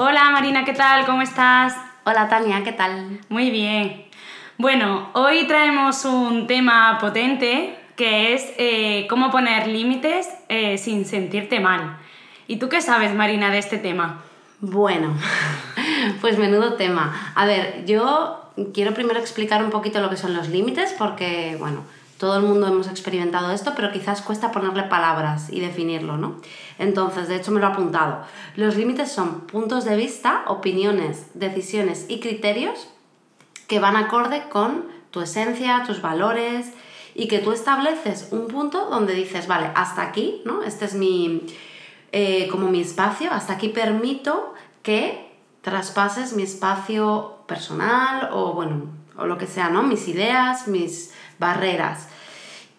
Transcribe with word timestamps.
Hola 0.00 0.30
Marina, 0.30 0.64
¿qué 0.64 0.74
tal? 0.74 1.04
¿Cómo 1.06 1.22
estás? 1.22 1.74
Hola 2.04 2.28
Tania, 2.28 2.62
¿qué 2.62 2.70
tal? 2.70 3.18
Muy 3.28 3.50
bien. 3.50 4.04
Bueno, 4.56 5.10
hoy 5.12 5.48
traemos 5.48 6.04
un 6.04 6.46
tema 6.46 6.98
potente 7.00 7.76
que 7.96 8.32
es 8.32 8.44
eh, 8.58 9.08
cómo 9.10 9.32
poner 9.32 9.66
límites 9.66 10.28
eh, 10.48 10.78
sin 10.78 11.04
sentirte 11.04 11.58
mal. 11.58 11.96
¿Y 12.46 12.58
tú 12.58 12.68
qué 12.68 12.80
sabes, 12.80 13.12
Marina, 13.12 13.50
de 13.50 13.58
este 13.58 13.76
tema? 13.76 14.22
Bueno, 14.60 15.16
pues 16.20 16.38
menudo 16.38 16.74
tema. 16.74 17.32
A 17.34 17.44
ver, 17.44 17.84
yo 17.84 18.52
quiero 18.72 18.94
primero 18.94 19.18
explicar 19.18 19.64
un 19.64 19.70
poquito 19.70 19.98
lo 19.98 20.10
que 20.10 20.16
son 20.16 20.32
los 20.32 20.48
límites 20.48 20.94
porque, 20.96 21.56
bueno, 21.58 21.82
todo 22.18 22.36
el 22.36 22.42
mundo 22.42 22.66
hemos 22.66 22.88
experimentado 22.88 23.52
esto, 23.52 23.72
pero 23.76 23.92
quizás 23.92 24.22
cuesta 24.22 24.50
ponerle 24.50 24.82
palabras 24.82 25.50
y 25.50 25.60
definirlo, 25.60 26.16
¿no? 26.16 26.36
Entonces, 26.78 27.28
de 27.28 27.36
hecho 27.36 27.52
me 27.52 27.60
lo 27.60 27.68
he 27.68 27.70
apuntado. 27.70 28.24
Los 28.56 28.76
límites 28.76 29.12
son 29.12 29.42
puntos 29.42 29.84
de 29.84 29.96
vista, 29.96 30.42
opiniones, 30.48 31.26
decisiones 31.34 32.06
y 32.08 32.18
criterios 32.18 32.88
que 33.68 33.78
van 33.78 33.96
acorde 33.96 34.48
con 34.48 34.86
tu 35.10 35.20
esencia, 35.20 35.84
tus 35.86 36.02
valores 36.02 36.66
y 37.14 37.28
que 37.28 37.38
tú 37.38 37.52
estableces 37.52 38.28
un 38.32 38.48
punto 38.48 38.88
donde 38.90 39.14
dices, 39.14 39.46
vale, 39.46 39.70
hasta 39.74 40.02
aquí, 40.02 40.42
¿no? 40.44 40.64
Este 40.64 40.86
es 40.86 40.94
mi, 40.94 41.46
eh, 42.10 42.48
como 42.50 42.68
mi 42.68 42.80
espacio, 42.80 43.30
hasta 43.30 43.54
aquí 43.54 43.68
permito 43.68 44.54
que 44.82 45.30
traspases 45.62 46.32
mi 46.32 46.42
espacio 46.42 47.38
personal 47.46 48.30
o, 48.32 48.54
bueno, 48.54 48.86
o 49.16 49.26
lo 49.26 49.38
que 49.38 49.46
sea, 49.46 49.68
¿no? 49.68 49.82
Mis 49.82 50.08
ideas, 50.08 50.66
mis 50.66 51.12
barreras. 51.38 52.08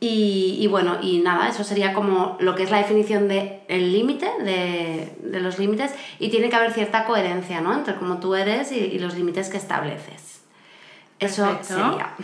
Y, 0.02 0.66
bueno, 0.68 0.98
y 1.02 1.20
nada, 1.20 1.50
eso 1.50 1.66
sería 1.66 1.94
como 1.94 2.38
lo 2.40 2.56
que 2.56 2.64
es 2.64 2.72
la 2.72 2.78
definición 2.78 3.28
del 3.28 3.60
el 3.68 3.92
límite, 3.92 4.32
de, 4.40 5.14
de, 5.22 5.40
los 5.42 5.60
límites, 5.60 5.94
y 6.20 6.30
tiene 6.30 6.50
que 6.50 6.56
haber 6.56 6.72
cierta 6.72 7.04
coherencia, 7.04 7.60
¿no? 7.60 7.74
Entre 7.74 7.96
cómo 7.96 8.18
tú 8.20 8.34
eres 8.34 8.72
y, 8.72 8.78
y 8.78 9.00
los 9.00 9.16
límites 9.16 9.50
que 9.50 9.58
estableces. 9.58 10.40
Eso 11.20 11.60
sería. 11.62 12.16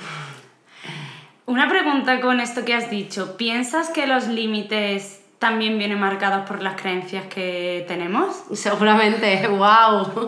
Una 1.45 1.67
pregunta 1.67 2.21
con 2.21 2.39
esto 2.39 2.63
que 2.63 2.73
has 2.73 2.89
dicho. 2.89 3.35
¿Piensas 3.35 3.89
que 3.89 4.07
los 4.07 4.27
límites 4.27 5.21
también 5.37 5.77
vienen 5.77 5.99
marcados 5.99 6.47
por 6.47 6.63
las 6.63 6.79
creencias 6.81 7.25
que 7.25 7.83
tenemos? 7.87 8.43
Seguramente, 8.53 9.47
wow. 9.49 10.27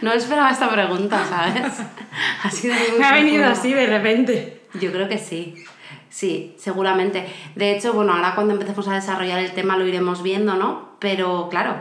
No 0.00 0.12
esperaba 0.12 0.50
esta 0.50 0.70
pregunta, 0.70 1.22
¿sabes? 1.28 2.64
Me 2.98 3.04
ha 3.04 3.12
venido 3.12 3.46
así 3.46 3.72
de 3.72 3.86
repente. 3.86 4.61
Yo 4.80 4.92
creo 4.92 5.08
que 5.08 5.18
sí. 5.18 5.64
Sí, 6.08 6.54
seguramente. 6.58 7.26
De 7.54 7.74
hecho, 7.74 7.92
bueno, 7.92 8.12
ahora 8.12 8.34
cuando 8.34 8.52
empecemos 8.54 8.86
a 8.88 8.94
desarrollar 8.94 9.38
el 9.38 9.52
tema 9.52 9.76
lo 9.76 9.86
iremos 9.86 10.22
viendo, 10.22 10.54
¿no? 10.54 10.90
Pero 10.98 11.48
claro, 11.50 11.76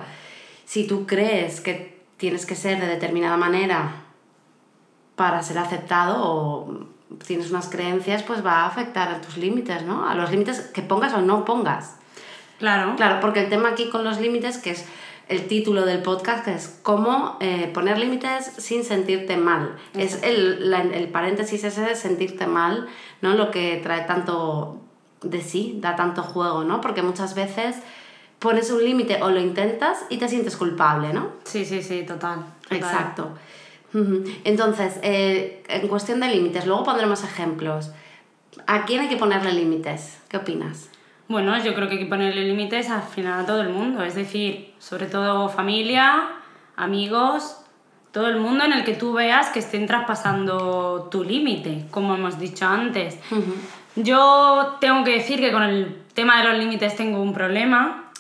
si 0.66 0.88
tú 0.88 1.06
crees 1.06 1.62
que 1.62 2.02
tienes 2.18 2.46
que 2.46 2.56
ser 2.56 2.80
de 2.80 2.88
determinada 2.88 3.38
manera 3.38 3.92
para 5.16 5.44
ser 5.44 5.58
aceptado 5.58 6.18
o 6.20 6.88
tienes 7.28 7.50
unas 7.52 7.68
creencias, 7.68 8.24
pues 8.24 8.46
va 8.46 8.62
a 8.62 8.68
afectar 8.68 9.10
a 9.10 9.22
tus 9.22 9.38
límites, 9.38 9.84
¿no? 9.84 10.08
A 10.08 10.16
los 10.16 10.32
límites 10.32 10.62
que 10.74 10.82
pongas 10.82 11.14
o 11.14 11.22
no 11.22 11.46
pongas. 11.46 11.98
Claro. 12.60 12.96
Claro, 12.96 13.20
porque 13.20 13.42
el 13.42 13.50
tema 13.50 13.70
aquí 13.70 13.90
con 13.90 14.04
los 14.04 14.20
límites, 14.20 14.58
que 14.58 14.72
es 14.72 14.86
el 15.32 15.48
título 15.48 15.86
del 15.86 16.02
podcast, 16.02 16.44
que 16.44 16.54
es 16.54 16.80
cómo 16.84 17.38
eh, 17.40 17.72
poner 17.74 17.98
límites 17.98 18.52
sin 18.58 18.84
sentirte 18.84 19.38
mal. 19.38 19.78
Es 19.94 20.22
el, 20.24 20.74
el, 20.74 21.08
paréntesis 21.08 21.64
ese 21.64 21.82
de 21.82 21.96
sentirte 21.96 22.48
mal, 22.48 22.88
¿no? 23.22 23.34
Lo 23.36 23.50
que 23.50 23.80
trae 23.82 24.02
tanto 24.02 24.82
de 25.24 25.42
sí, 25.42 25.78
da 25.80 25.96
tanto 25.96 26.22
juego, 26.22 26.66
¿no? 26.66 26.82
Porque 26.82 27.02
muchas 27.02 27.34
veces 27.34 27.78
pones 28.40 28.72
un 28.72 28.84
límite 28.84 29.24
o 29.24 29.30
lo 29.30 29.40
intentas 29.40 30.06
y 30.10 30.18
te 30.18 30.28
sientes 30.28 30.58
culpable, 30.58 31.14
¿no? 31.14 31.30
Sí, 31.46 31.64
sí, 31.64 31.82
sí, 31.82 32.04
total. 32.04 32.44
Exacto. 32.70 33.30
Entonces, 34.44 35.00
eh, 35.02 35.64
en 35.68 35.88
cuestión 35.88 36.20
de 36.20 36.28
límites, 36.28 36.66
luego 36.66 36.84
pondremos 36.84 37.24
ejemplos. 37.24 37.92
¿A 38.68 38.84
quién 38.86 39.02
hay 39.02 39.08
que 39.08 39.18
ponerle 39.18 39.54
límites? 39.54 40.18
¿Qué 40.28 40.38
opinas? 40.38 40.90
Bueno, 41.32 41.58
yo 41.64 41.74
creo 41.74 41.88
que 41.88 41.94
hay 41.94 42.00
que 42.02 42.08
ponerle 42.08 42.44
límites 42.44 42.90
al 42.90 43.04
final 43.04 43.40
a 43.40 43.46
todo 43.46 43.62
el 43.62 43.70
mundo, 43.70 44.04
es 44.04 44.16
decir, 44.16 44.74
sobre 44.80 45.06
todo 45.06 45.48
familia, 45.48 46.28
amigos, 46.76 47.64
todo 48.12 48.28
el 48.28 48.36
mundo 48.36 48.66
en 48.66 48.74
el 48.74 48.84
que 48.84 48.96
tú 48.96 49.14
veas 49.14 49.48
que 49.48 49.60
estén 49.60 49.88
traspasando 49.88 51.08
tu 51.10 51.24
límite, 51.24 51.86
como 51.90 52.16
hemos 52.16 52.38
dicho 52.38 52.66
antes. 52.68 53.18
Yo 53.96 54.76
tengo 54.82 55.06
que 55.06 55.12
decir 55.12 55.40
que 55.40 55.54
con 55.54 55.64
el 55.64 56.02
tema 56.14 56.42
de 56.42 56.50
los 56.50 56.58
límites 56.58 56.98
tengo 56.98 57.22
un 57.22 57.34
problema, 57.34 58.12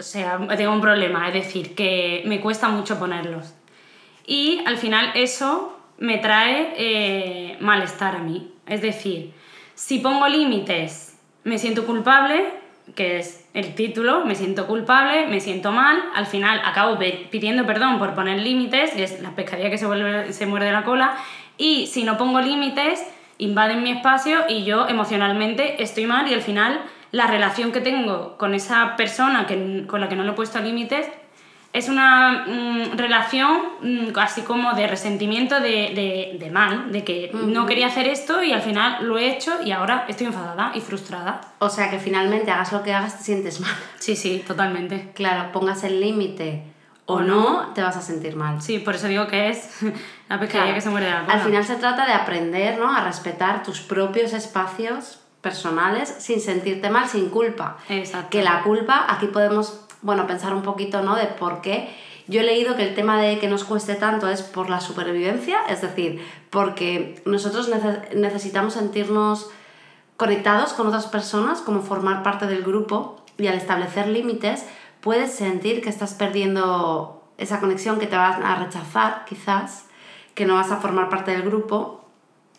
o 0.00 0.02
sea, 0.02 0.38
tengo 0.56 0.72
un 0.72 0.80
problema, 0.80 1.28
es 1.28 1.34
decir, 1.34 1.74
que 1.74 2.22
me 2.24 2.40
cuesta 2.40 2.68
mucho 2.70 2.98
ponerlos. 2.98 3.52
Y 4.26 4.62
al 4.64 4.78
final 4.78 5.10
eso 5.16 5.78
me 5.98 6.16
trae 6.16 6.72
eh, 6.78 7.58
malestar 7.60 8.16
a 8.16 8.20
mí. 8.20 8.54
Es 8.66 8.80
decir, 8.80 9.34
si 9.74 9.98
pongo 9.98 10.26
límites 10.28 11.13
me 11.44 11.58
siento 11.58 11.86
culpable, 11.86 12.44
que 12.94 13.18
es 13.18 13.46
el 13.54 13.74
título, 13.74 14.24
me 14.24 14.34
siento 14.34 14.66
culpable, 14.66 15.26
me 15.26 15.40
siento 15.40 15.72
mal, 15.72 16.02
al 16.14 16.26
final 16.26 16.60
acabo 16.64 16.98
pidiendo 17.30 17.64
perdón 17.66 17.98
por 17.98 18.14
poner 18.14 18.40
límites, 18.40 18.90
que 18.92 19.04
es 19.04 19.22
la 19.22 19.30
pescadilla 19.30 19.70
que 19.70 19.78
se, 19.78 19.86
vuelve, 19.86 20.32
se 20.32 20.46
muerde 20.46 20.72
la 20.72 20.84
cola, 20.84 21.16
y 21.56 21.86
si 21.86 22.04
no 22.04 22.18
pongo 22.18 22.40
límites, 22.40 23.06
invaden 23.38 23.82
mi 23.82 23.90
espacio 23.90 24.40
y 24.48 24.64
yo 24.64 24.88
emocionalmente 24.88 25.82
estoy 25.82 26.06
mal 26.06 26.28
y 26.28 26.34
al 26.34 26.42
final 26.42 26.80
la 27.10 27.26
relación 27.26 27.72
que 27.72 27.80
tengo 27.80 28.36
con 28.38 28.54
esa 28.54 28.96
persona 28.96 29.46
que, 29.46 29.84
con 29.86 30.00
la 30.00 30.08
que 30.08 30.16
no 30.16 30.24
le 30.24 30.30
he 30.30 30.34
puesto 30.34 30.60
límites 30.60 31.06
es 31.74 31.88
una 31.88 32.44
mm, 32.46 32.96
relación 32.96 33.62
mm, 33.82 34.16
así 34.16 34.42
como 34.42 34.74
de 34.74 34.86
resentimiento 34.86 35.58
de, 35.60 36.38
de, 36.38 36.50
mal, 36.50 36.92
de 36.92 37.02
que 37.02 37.32
no 37.34 37.66
quería 37.66 37.88
hacer 37.88 38.06
esto 38.06 38.44
y 38.44 38.52
al 38.52 38.62
final 38.62 39.04
lo 39.04 39.18
he 39.18 39.28
hecho 39.28 39.60
y 39.62 39.72
ahora 39.72 40.04
estoy 40.08 40.28
enfadada 40.28 40.70
y 40.74 40.80
frustrada. 40.80 41.40
O 41.58 41.68
sea 41.68 41.90
que 41.90 41.98
finalmente 41.98 42.52
hagas 42.52 42.72
lo 42.72 42.84
que 42.84 42.94
hagas 42.94 43.18
te 43.18 43.24
sientes 43.24 43.60
mal. 43.60 43.74
Sí, 43.98 44.14
sí, 44.14 44.44
totalmente. 44.46 45.10
Claro, 45.14 45.50
pongas 45.50 45.82
el 45.82 46.00
límite 46.00 46.62
o 47.06 47.20
no, 47.20 47.72
te 47.74 47.82
vas 47.82 47.96
a 47.96 48.02
sentir 48.02 48.36
mal. 48.36 48.62
Sí, 48.62 48.78
por 48.78 48.94
eso 48.94 49.08
digo 49.08 49.26
que 49.26 49.48
es 49.48 49.80
la 50.28 50.38
pescadilla 50.38 50.74
que 50.74 50.80
se 50.80 50.90
muere 50.90 51.06
de 51.06 51.12
la 51.12 51.24
Al 51.24 51.40
final 51.40 51.64
se 51.64 51.74
trata 51.74 52.06
de 52.06 52.12
aprender 52.12 52.78
¿no? 52.78 52.94
a 52.94 53.02
respetar 53.02 53.64
tus 53.64 53.80
propios 53.80 54.32
espacios 54.32 55.18
personales 55.40 56.08
sin 56.20 56.40
sentirte 56.40 56.88
mal, 56.88 57.08
sin 57.08 57.30
culpa. 57.30 57.78
Exacto. 57.88 58.30
Que 58.30 58.42
la 58.42 58.62
culpa, 58.62 59.06
aquí 59.08 59.26
podemos 59.26 59.83
bueno, 60.04 60.26
pensar 60.26 60.54
un 60.54 60.62
poquito, 60.62 61.02
¿no? 61.02 61.16
De 61.16 61.26
por 61.26 61.62
qué. 61.62 61.88
Yo 62.28 62.40
he 62.40 62.44
leído 62.44 62.76
que 62.76 62.86
el 62.86 62.94
tema 62.94 63.20
de 63.20 63.38
que 63.38 63.48
nos 63.48 63.64
cueste 63.64 63.96
tanto 63.96 64.28
es 64.28 64.42
por 64.42 64.70
la 64.70 64.80
supervivencia, 64.80 65.58
es 65.68 65.80
decir, 65.80 66.24
porque 66.50 67.20
nosotros 67.24 67.68
necesitamos 68.14 68.74
sentirnos 68.74 69.50
conectados 70.16 70.72
con 70.74 70.86
otras 70.86 71.06
personas, 71.06 71.60
como 71.60 71.82
formar 71.82 72.22
parte 72.22 72.46
del 72.46 72.62
grupo, 72.62 73.16
y 73.36 73.46
al 73.48 73.56
establecer 73.56 74.06
límites 74.06 74.64
puedes 75.00 75.34
sentir 75.34 75.82
que 75.82 75.90
estás 75.90 76.14
perdiendo 76.14 77.24
esa 77.36 77.60
conexión, 77.60 77.98
que 77.98 78.06
te 78.06 78.16
vas 78.16 78.38
a 78.42 78.54
rechazar 78.56 79.24
quizás, 79.26 79.86
que 80.34 80.46
no 80.46 80.54
vas 80.54 80.70
a 80.70 80.76
formar 80.76 81.08
parte 81.08 81.32
del 81.32 81.42
grupo, 81.42 82.04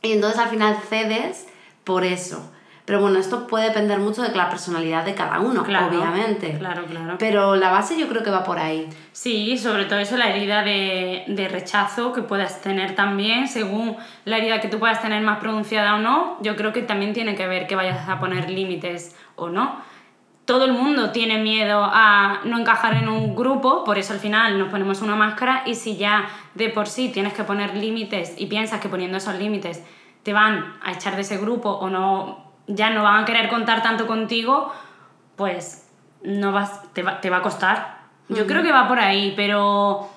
y 0.02 0.12
entonces 0.14 0.40
al 0.40 0.50
final 0.50 0.78
cedes 0.90 1.48
por 1.84 2.04
eso. 2.04 2.52
Pero 2.86 3.02
bueno, 3.02 3.18
esto 3.18 3.48
puede 3.48 3.70
depender 3.70 3.98
mucho 4.00 4.22
de 4.22 4.30
la 4.36 4.48
personalidad 4.48 5.04
de 5.04 5.16
cada 5.16 5.40
uno, 5.40 5.62
obviamente. 5.62 6.56
Claro, 6.60 6.86
claro. 6.86 7.16
Pero 7.18 7.56
la 7.56 7.72
base 7.72 7.98
yo 7.98 8.08
creo 8.08 8.22
que 8.22 8.30
va 8.30 8.44
por 8.44 8.60
ahí. 8.60 8.88
Sí, 9.12 9.58
sobre 9.58 9.86
todo 9.86 9.98
eso, 9.98 10.18
la 10.18 10.30
herida 10.30 10.62
de, 10.62 11.24
de 11.28 11.48
rechazo 11.48 12.14
que 12.14 12.22
puedas 12.22 12.62
tener 12.62 12.94
también, 12.94 13.48
según 13.48 13.98
la 14.24 14.38
herida 14.38 14.62
que 14.62 14.68
tú 14.68 14.78
puedas 14.78 15.02
tener 15.02 15.24
más 15.24 15.40
pronunciada 15.40 15.96
o 15.96 15.98
no, 15.98 16.38
yo 16.42 16.56
creo 16.56 16.74
que 16.74 16.84
también 16.84 17.14
tiene 17.14 17.36
que 17.36 17.48
ver 17.48 17.66
que 17.66 17.76
vayas 17.76 18.08
a 18.08 18.20
poner 18.20 18.52
límites 18.52 19.16
o 19.36 19.50
no. 19.50 19.82
Todo 20.46 20.66
el 20.66 20.74
mundo 20.74 21.10
tiene 21.10 21.40
miedo 21.40 21.84
a 21.84 22.42
no 22.44 22.60
encajar 22.60 22.94
en 22.94 23.10
un 23.10 23.36
grupo, 23.36 23.84
por 23.84 23.98
eso 23.98 24.14
al 24.14 24.20
final 24.20 24.60
nos 24.60 24.70
ponemos 24.70 25.02
una 25.02 25.16
máscara 25.16 25.64
y 25.66 25.74
si 25.74 25.98
ya 25.98 26.30
de 26.54 26.70
por 26.70 26.86
sí 26.86 27.10
tienes 27.10 27.34
que 27.34 27.44
poner 27.44 27.76
límites 27.76 28.36
y 28.38 28.46
piensas 28.46 28.80
que 28.80 28.88
poniendo 28.88 29.18
esos 29.18 29.34
límites 29.40 29.84
te 30.22 30.34
van 30.34 30.76
a 30.84 30.92
echar 30.92 31.16
de 31.16 31.22
ese 31.22 31.38
grupo 31.38 31.72
o 31.72 31.90
no 31.90 32.45
ya 32.68 32.90
no 32.90 33.04
van 33.04 33.24
a 33.24 33.26
querer 33.26 33.50
contar 33.50 33.82
tanto 33.82 34.08
contigo, 34.08 34.74
pues 35.36 35.88
no 36.24 36.52
vas, 36.52 36.82
te, 36.94 37.04
va, 37.04 37.22
te 37.22 37.30
va 37.30 37.38
a 37.38 37.42
costar. 37.42 38.00
Yo 38.30 38.48
creo 38.48 38.64
que 38.64 38.72
va 38.72 38.88
por 38.88 39.00
ahí, 39.00 39.34
pero 39.36 40.10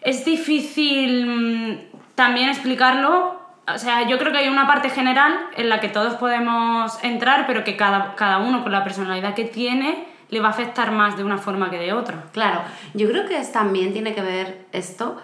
es 0.00 0.24
difícil 0.24 1.26
mm, 1.26 1.78
también 2.14 2.48
explicarlo. 2.48 3.40
O 3.72 3.78
sea, 3.78 4.08
yo 4.08 4.18
creo 4.18 4.32
que 4.32 4.38
hay 4.38 4.48
una 4.48 4.66
parte 4.66 4.90
general 4.90 5.32
en 5.56 5.68
la 5.68 5.78
que 5.80 5.88
todos 5.88 6.14
podemos 6.14 7.02
entrar, 7.04 7.46
pero 7.46 7.62
que 7.62 7.76
cada, 7.76 8.16
cada 8.16 8.38
uno 8.38 8.62
con 8.62 8.72
la 8.72 8.82
personalidad 8.82 9.34
que 9.34 9.44
tiene 9.44 10.08
le 10.30 10.40
va 10.40 10.48
a 10.48 10.50
afectar 10.50 10.90
más 10.90 11.16
de 11.16 11.24
una 11.24 11.38
forma 11.38 11.70
que 11.70 11.78
de 11.78 11.92
otra. 11.92 12.24
Claro, 12.32 12.62
yo 12.94 13.08
creo 13.08 13.26
que 13.26 13.38
es, 13.38 13.52
también 13.52 13.92
tiene 13.92 14.14
que 14.14 14.22
ver 14.22 14.66
esto 14.72 15.20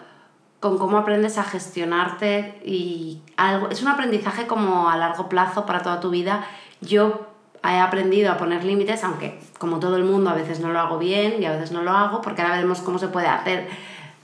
con 0.69 0.79
cómo 0.79 0.99
aprendes 0.99 1.39
a 1.39 1.45
gestionarte 1.45 2.61
y 2.65 3.21
algo, 3.37 3.69
es 3.69 3.83
un 3.83 3.89
aprendizaje 3.89 4.49
como 4.49 4.89
a 4.89 4.97
largo 4.97 5.29
plazo 5.29 5.65
para 5.65 5.83
toda 5.83 6.01
tu 6.01 6.11
vida. 6.11 6.45
Yo 6.81 7.29
he 7.63 7.79
aprendido 7.79 8.33
a 8.33 8.37
poner 8.37 8.65
límites, 8.65 9.05
aunque 9.05 9.39
como 9.59 9.79
todo 9.79 9.97
el 9.97 10.03
mundo 10.03 10.31
a 10.31 10.35
veces 10.35 10.59
no 10.59 10.73
lo 10.73 10.81
hago 10.81 10.99
bien 10.99 11.41
y 11.41 11.47
a 11.47 11.53
veces 11.53 11.71
no 11.71 11.83
lo 11.83 11.93
hago, 11.93 12.21
porque 12.21 12.43
ahora 12.43 12.57
veremos 12.57 12.81
cómo 12.81 12.99
se 12.99 13.09
puede 13.09 13.29
hacer 13.29 13.69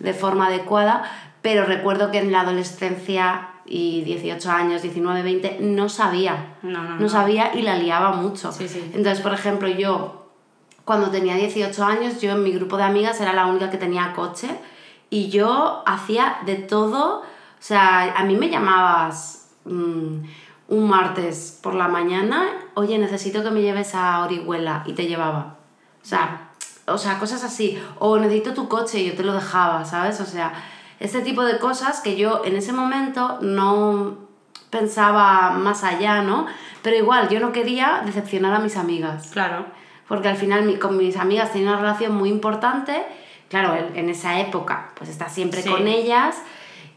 de 0.01 0.15
forma 0.15 0.49
adecuada, 0.49 1.05
pero 1.43 1.65
recuerdo 1.65 2.11
que 2.11 2.19
en 2.19 2.33
la 2.33 2.41
adolescencia 2.41 3.49
y 3.65 4.03
18 4.03 4.51
años, 4.51 4.83
19, 4.83 5.23
20, 5.23 5.59
no 5.61 5.89
sabía. 5.89 6.57
No, 6.63 6.83
no, 6.83 6.97
No 6.99 7.09
sabía 7.09 7.55
y 7.55 7.63
la 7.63 7.77
liaba 7.77 8.13
mucho. 8.15 8.51
Sí, 8.51 8.67
sí. 8.69 8.91
Entonces, 8.95 9.21
por 9.21 9.33
ejemplo, 9.33 9.69
yo 9.69 10.27
cuando 10.85 11.11
tenía 11.11 11.37
18 11.37 11.85
años, 11.85 12.21
yo 12.21 12.33
en 12.33 12.43
mi 12.43 12.51
grupo 12.51 12.77
de 12.77 12.83
amigas 12.83 13.21
era 13.21 13.33
la 13.33 13.47
única 13.47 13.71
que 13.71 13.79
tenía 13.79 14.13
coche 14.13 14.49
y 15.13 15.29
yo 15.29 15.83
hacía 15.85 16.39
de 16.47 16.57
todo. 16.57 17.21
O 17.21 17.25
sea, 17.71 18.15
a 18.17 18.25
mí 18.25 18.35
me 18.37 18.49
llamabas 18.49 19.51
mm, 19.67 20.15
un 20.69 20.89
martes 20.89 21.59
por 21.63 21.75
la 21.75 21.87
mañana, 21.87 22.45
oye, 22.75 22.99
necesito 22.99 23.43
que 23.45 23.51
me 23.51 23.61
lleves 23.61 23.95
a 23.95 24.25
Orihuela 24.25 24.83
y 24.87 24.95
te 24.95 25.07
llevaba. 25.07 25.59
O 26.03 26.07
sea, 26.07 26.49
o 26.87 26.97
sea, 26.97 27.19
cosas 27.19 27.45
así. 27.45 27.79
O 27.99 28.19
necesito 28.19 28.55
tu 28.55 28.69
coche 28.69 29.01
y 29.01 29.09
yo 29.11 29.15
te 29.15 29.23
lo 29.23 29.35
dejaba, 29.35 29.85
¿sabes? 29.85 30.19
O 30.21 30.25
sea, 30.27 30.55
este 30.99 31.21
tipo 31.21 31.45
de 31.45 31.59
cosas 31.59 32.01
que 32.01 32.17
yo 32.17 32.43
en 32.45 32.57
ese 32.57 32.73
momento 32.73 33.39
no 33.43 34.17
pensaba 34.71 35.51
más 35.51 35.85
allá, 35.85 36.23
¿no? 36.23 36.47
Pero 36.83 36.97
igual, 36.97 37.29
yo 37.29 37.39
no 37.39 37.53
quería 37.53 38.03
decepcionar 38.07 38.55
a 38.55 38.59
mis 38.61 38.77
amigas 38.79 39.29
Claro. 39.33 39.67
porque 40.09 40.29
al 40.29 40.37
final 40.37 40.63
mi- 40.65 40.77
con 40.79 40.97
mis 40.97 41.17
amigas 41.19 41.53
tenía 41.53 41.69
una 41.69 41.79
relación 41.81 42.15
muy 42.15 42.31
importante, 42.31 43.05
claro, 43.53 43.77
en, 43.95 44.09
esa 44.09 44.41
época, 44.41 44.89
pues 44.95 45.11
estás 45.11 45.31
siempre 45.35 45.61
Sí. 45.61 45.69
con 45.69 45.87
ellas, 45.87 46.37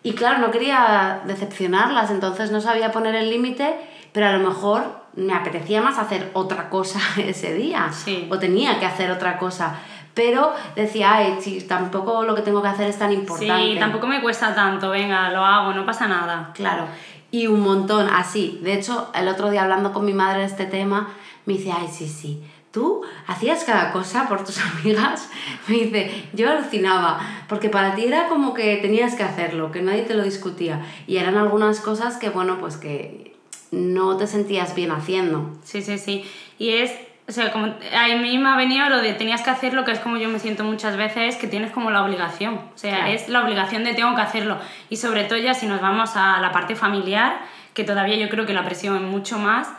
y 0.04 0.14
claro, 0.14 0.38
no 0.40 0.52
quería 0.52 1.20
decepcionarlas, 1.26 2.12
entonces 2.12 2.50
no 2.50 2.62
sabía 2.62 2.94
poner 2.94 3.14
el 3.14 3.30
límite, 3.30 3.76
pero 4.14 4.28
a 4.28 4.32
lo 4.32 4.40
mejor 4.40 5.02
me 5.16 5.34
apetecía 5.34 5.82
más 5.82 5.98
hacer 5.98 6.32
otra 6.34 6.70
cosa 6.70 7.00
ese 7.18 7.54
día, 7.54 7.92
Sí. 7.92 8.30
o 8.32 8.40
tenía 8.40 8.80
que 8.80 8.86
hacer 8.86 9.12
otra 9.12 9.38
cosa, 9.38 9.76
pero 10.14 10.54
decía, 10.78 11.14
ay, 11.16 11.40
si 11.42 11.60
tampoco 11.60 12.24
lo 12.24 12.34
que 12.36 12.42
tengo 12.42 12.62
que 12.62 12.70
hacer 12.70 12.88
es 12.88 12.98
tan 12.98 13.12
importante. 13.12 13.74
Sí, 13.74 13.78
tampoco 13.78 14.08
me 14.08 14.22
cuesta 14.22 14.56
tanto, 14.56 14.92
venga, 14.92 15.30
lo 15.32 15.44
hago, 15.44 15.74
no 15.74 15.86
pasa 15.86 16.08
nada. 16.08 16.52
Claro, 16.54 16.86
y 17.32 17.48
un 17.48 17.60
montón 17.60 18.08
así. 18.10 18.60
De 18.64 18.76
hecho, 18.76 19.12
el 19.14 19.28
otro 19.28 19.50
día 19.52 19.64
hablando 19.64 19.92
con 19.92 20.06
mi 20.06 20.14
madre 20.14 20.40
de 20.40 20.46
este 20.46 20.68
tema, 20.68 21.10
me 21.46 21.56
dice, 21.56 21.74
ay, 21.78 21.90
sí, 21.92 22.08
sí, 22.08 22.42
tú 22.76 23.02
hacías 23.26 23.64
cada 23.64 23.92
cosa 23.94 24.28
por 24.28 24.44
tus 24.44 24.60
amigas. 24.82 25.30
Me 25.68 25.76
dice, 25.76 26.26
yo 26.34 26.52
alucinaba, 26.52 27.20
porque 27.48 27.70
para 27.70 27.96
ti 27.96 28.06
era 28.06 28.28
como 28.28 28.54
que 28.54 28.76
tenías 28.78 29.16
que 29.16 29.24
hacerlo, 29.24 29.72
que 29.72 29.82
nadie 29.82 30.04
te 30.04 30.14
lo 30.14 30.24
discutía. 30.24 30.86
Y 31.08 31.18
eran 31.18 31.38
algunas 31.38 31.80
cosas 31.80 32.18
que, 32.18 32.30
bueno, 32.30 32.58
pues 32.60 32.76
que 32.78 33.34
no 33.72 34.18
te 34.18 34.28
sentías 34.28 34.76
bien 34.76 34.92
haciendo. 34.92 35.50
Sí, 35.64 35.82
sí, 35.82 35.98
sí. 35.98 36.30
Y 36.60 36.72
es, 36.74 36.92
o 37.28 37.32
sea, 37.32 37.52
como 37.54 37.66
a 37.68 38.08
mí 38.22 38.38
me 38.38 38.50
ha 38.50 38.58
venido 38.58 38.90
lo 38.90 39.02
de 39.02 39.14
tenías 39.14 39.42
que 39.42 39.50
hacerlo, 39.52 39.86
que 39.86 39.92
es 39.94 40.00
como 40.00 40.18
yo 40.18 40.28
me 40.30 40.40
siento 40.40 40.64
muchas 40.66 40.98
veces, 40.98 41.38
que 41.38 41.48
tienes 41.48 41.72
como 41.72 41.92
la 41.92 42.04
obligación. 42.04 42.56
O 42.56 42.78
sea, 42.78 42.98
Claro. 42.98 43.12
es 43.14 43.30
la 43.30 43.42
obligación 43.44 43.84
de 43.86 43.94
tengo 43.94 44.14
que 44.16 44.22
hacerlo. 44.22 44.58
Y 44.90 44.98
sobre 44.98 45.24
todo 45.24 45.40
ya 45.40 45.54
si 45.54 45.66
nos 45.66 45.80
vamos 45.82 46.12
a 46.16 46.40
la 46.42 46.52
parte 46.52 46.76
familiar, 46.76 47.40
que 47.74 47.84
todavía 47.86 48.16
yo 48.18 48.30
creo 48.30 48.46
que 48.46 48.54
la 48.54 48.64
presión 48.66 48.96
es 48.98 49.02
mucho 49.02 49.40
más, 49.40 49.70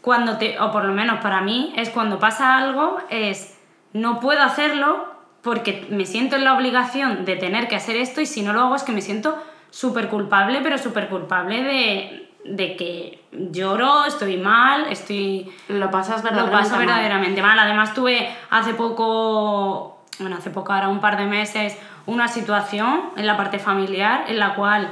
cuando 0.00 0.38
te, 0.38 0.58
o 0.58 0.72
por 0.72 0.84
lo 0.84 0.92
menos 0.92 1.20
para 1.20 1.40
mí, 1.40 1.72
es 1.76 1.90
cuando 1.90 2.18
pasa 2.18 2.56
algo, 2.56 2.98
es 3.10 3.58
no 3.92 4.20
puedo 4.20 4.42
hacerlo 4.42 5.06
porque 5.42 5.86
me 5.90 6.06
siento 6.06 6.36
en 6.36 6.44
la 6.44 6.54
obligación 6.54 7.24
de 7.24 7.36
tener 7.36 7.68
que 7.68 7.76
hacer 7.76 7.96
esto 7.96 8.20
y 8.20 8.26
si 8.26 8.42
no 8.42 8.52
lo 8.52 8.60
hago 8.60 8.76
es 8.76 8.82
que 8.82 8.92
me 8.92 9.00
siento 9.02 9.42
súper 9.70 10.08
culpable, 10.08 10.60
pero 10.62 10.78
súper 10.78 11.08
culpable 11.08 11.62
de, 11.62 12.30
de 12.44 12.76
que 12.76 13.22
lloro, 13.32 14.04
estoy 14.04 14.36
mal, 14.36 14.86
estoy... 14.90 15.52
Lo 15.68 15.90
pasas 15.90 16.22
Lo 16.24 16.30
verdaderamente 16.30 16.62
paso 16.62 16.76
mal. 16.76 16.86
verdaderamente 16.86 17.42
mal. 17.42 17.58
Además 17.58 17.94
tuve 17.94 18.28
hace 18.50 18.74
poco, 18.74 20.02
bueno, 20.18 20.36
hace 20.36 20.50
poco, 20.50 20.72
ahora 20.72 20.88
un 20.88 21.00
par 21.00 21.16
de 21.16 21.26
meses, 21.26 21.76
una 22.06 22.28
situación 22.28 23.10
en 23.16 23.26
la 23.26 23.36
parte 23.36 23.58
familiar 23.58 24.24
en 24.28 24.38
la 24.38 24.54
cual 24.54 24.90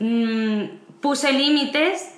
mm, 0.00 0.62
puse 1.00 1.32
límites 1.32 2.17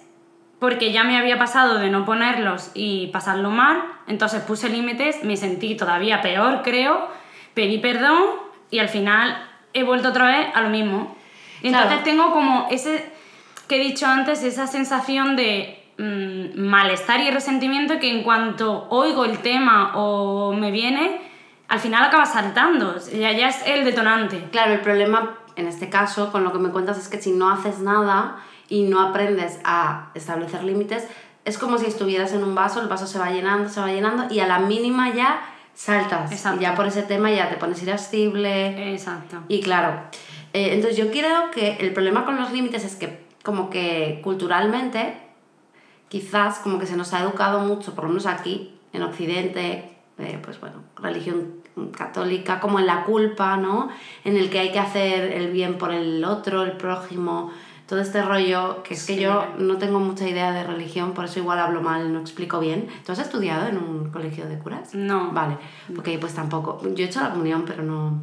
porque 0.60 0.92
ya 0.92 1.02
me 1.04 1.16
había 1.16 1.38
pasado 1.38 1.78
de 1.78 1.90
no 1.90 2.04
ponerlos 2.04 2.70
y 2.74 3.08
pasarlo 3.08 3.50
mal, 3.50 3.82
entonces 4.06 4.42
puse 4.42 4.68
límites, 4.68 5.24
me 5.24 5.36
sentí 5.36 5.74
todavía 5.74 6.20
peor, 6.20 6.60
creo, 6.62 7.08
pedí 7.54 7.78
perdón 7.78 8.22
y 8.70 8.78
al 8.78 8.90
final 8.90 9.42
he 9.72 9.82
vuelto 9.82 10.10
otra 10.10 10.26
vez 10.26 10.48
a 10.54 10.60
lo 10.60 10.68
mismo. 10.68 11.16
Y 11.62 11.68
entonces 11.68 11.88
Claro. 11.88 12.04
tengo 12.04 12.30
como 12.32 12.68
ese 12.70 13.10
que 13.68 13.76
he 13.76 13.84
dicho 13.84 14.06
antes, 14.06 14.42
esa 14.42 14.66
sensación 14.66 15.36
de 15.36 15.82
mm, 15.96 16.58
malestar 16.60 17.20
y 17.20 17.30
resentimiento 17.30 17.98
que 17.98 18.10
en 18.10 18.22
cuanto 18.22 18.86
oigo 18.90 19.24
el 19.24 19.38
tema 19.38 19.92
o 19.94 20.52
me 20.52 20.70
viene, 20.70 21.20
al 21.68 21.78
final 21.78 22.04
acaba 22.04 22.26
saltando, 22.26 22.96
ya, 23.12 23.32
ya 23.32 23.48
es 23.48 23.64
el 23.66 23.84
detonante. 23.84 24.48
Claro, 24.50 24.72
el 24.72 24.80
problema 24.80 25.38
en 25.56 25.68
este 25.68 25.88
caso, 25.88 26.32
con 26.32 26.42
lo 26.42 26.52
que 26.52 26.58
me 26.58 26.70
cuentas, 26.70 26.98
es 26.98 27.08
que 27.08 27.20
si 27.20 27.32
no 27.32 27.50
haces 27.50 27.78
nada 27.78 28.36
y 28.70 28.84
no 28.84 29.00
aprendes 29.00 29.60
a 29.64 30.10
establecer 30.14 30.64
límites, 30.64 31.06
es 31.44 31.58
como 31.58 31.76
si 31.76 31.86
estuvieras 31.86 32.32
en 32.32 32.42
un 32.42 32.54
vaso, 32.54 32.80
el 32.80 32.88
vaso 32.88 33.06
se 33.06 33.18
va 33.18 33.30
llenando, 33.30 33.68
se 33.68 33.80
va 33.80 33.88
llenando 33.88 34.32
y 34.32 34.40
a 34.40 34.46
la 34.46 34.60
mínima 34.60 35.12
ya 35.12 35.42
saltas. 35.74 36.32
Exacto. 36.32 36.60
Y 36.60 36.62
ya 36.62 36.74
por 36.74 36.86
ese 36.86 37.02
tema 37.02 37.30
ya 37.30 37.50
te 37.50 37.56
pones 37.56 37.82
irascible. 37.82 38.92
Exacto. 38.92 39.42
Y 39.48 39.60
claro, 39.60 40.00
eh, 40.52 40.70
entonces 40.72 40.96
yo 40.96 41.10
creo 41.10 41.50
que 41.50 41.76
el 41.80 41.92
problema 41.92 42.24
con 42.24 42.36
los 42.36 42.52
límites 42.52 42.84
es 42.84 42.96
que 42.96 43.26
como 43.42 43.70
que 43.70 44.20
culturalmente 44.22 45.14
quizás 46.08 46.58
como 46.58 46.78
que 46.78 46.86
se 46.86 46.96
nos 46.96 47.12
ha 47.14 47.20
educado 47.20 47.60
mucho, 47.60 47.94
por 47.94 48.04
lo 48.04 48.10
menos 48.10 48.26
aquí, 48.26 48.74
en 48.92 49.02
Occidente, 49.02 49.90
eh, 50.18 50.38
pues 50.42 50.60
bueno, 50.60 50.82
religión 50.96 51.60
católica, 51.96 52.60
como 52.60 52.80
en 52.80 52.86
la 52.86 53.04
culpa, 53.04 53.56
¿no? 53.56 53.88
En 54.24 54.36
el 54.36 54.50
que 54.50 54.58
hay 54.58 54.72
que 54.72 54.80
hacer 54.80 55.32
el 55.32 55.50
bien 55.50 55.78
por 55.78 55.92
el 55.92 56.24
otro, 56.24 56.64
el 56.64 56.72
prójimo, 56.72 57.52
todo 57.90 58.00
este 58.00 58.22
rollo, 58.22 58.84
que 58.84 58.94
es 58.94 59.04
que 59.04 59.16
yo 59.16 59.46
no 59.58 59.76
tengo 59.78 59.98
mucha 59.98 60.28
idea 60.28 60.52
de 60.52 60.62
religión, 60.62 61.10
por 61.12 61.24
eso 61.24 61.40
igual 61.40 61.58
hablo 61.58 61.82
mal, 61.82 62.12
no 62.12 62.20
explico 62.20 62.60
bien. 62.60 62.86
¿Tú 63.04 63.10
has 63.10 63.18
estudiado 63.18 63.66
en 63.66 63.78
un 63.78 64.10
colegio 64.12 64.46
de 64.46 64.56
curas? 64.58 64.94
No. 64.94 65.32
Vale, 65.32 65.56
porque 65.96 66.16
pues 66.20 66.32
tampoco. 66.32 66.80
Yo 66.94 67.04
he 67.04 67.08
hecho 67.08 67.20
la 67.20 67.30
comunión, 67.30 67.64
pero 67.66 67.82
no. 67.82 68.22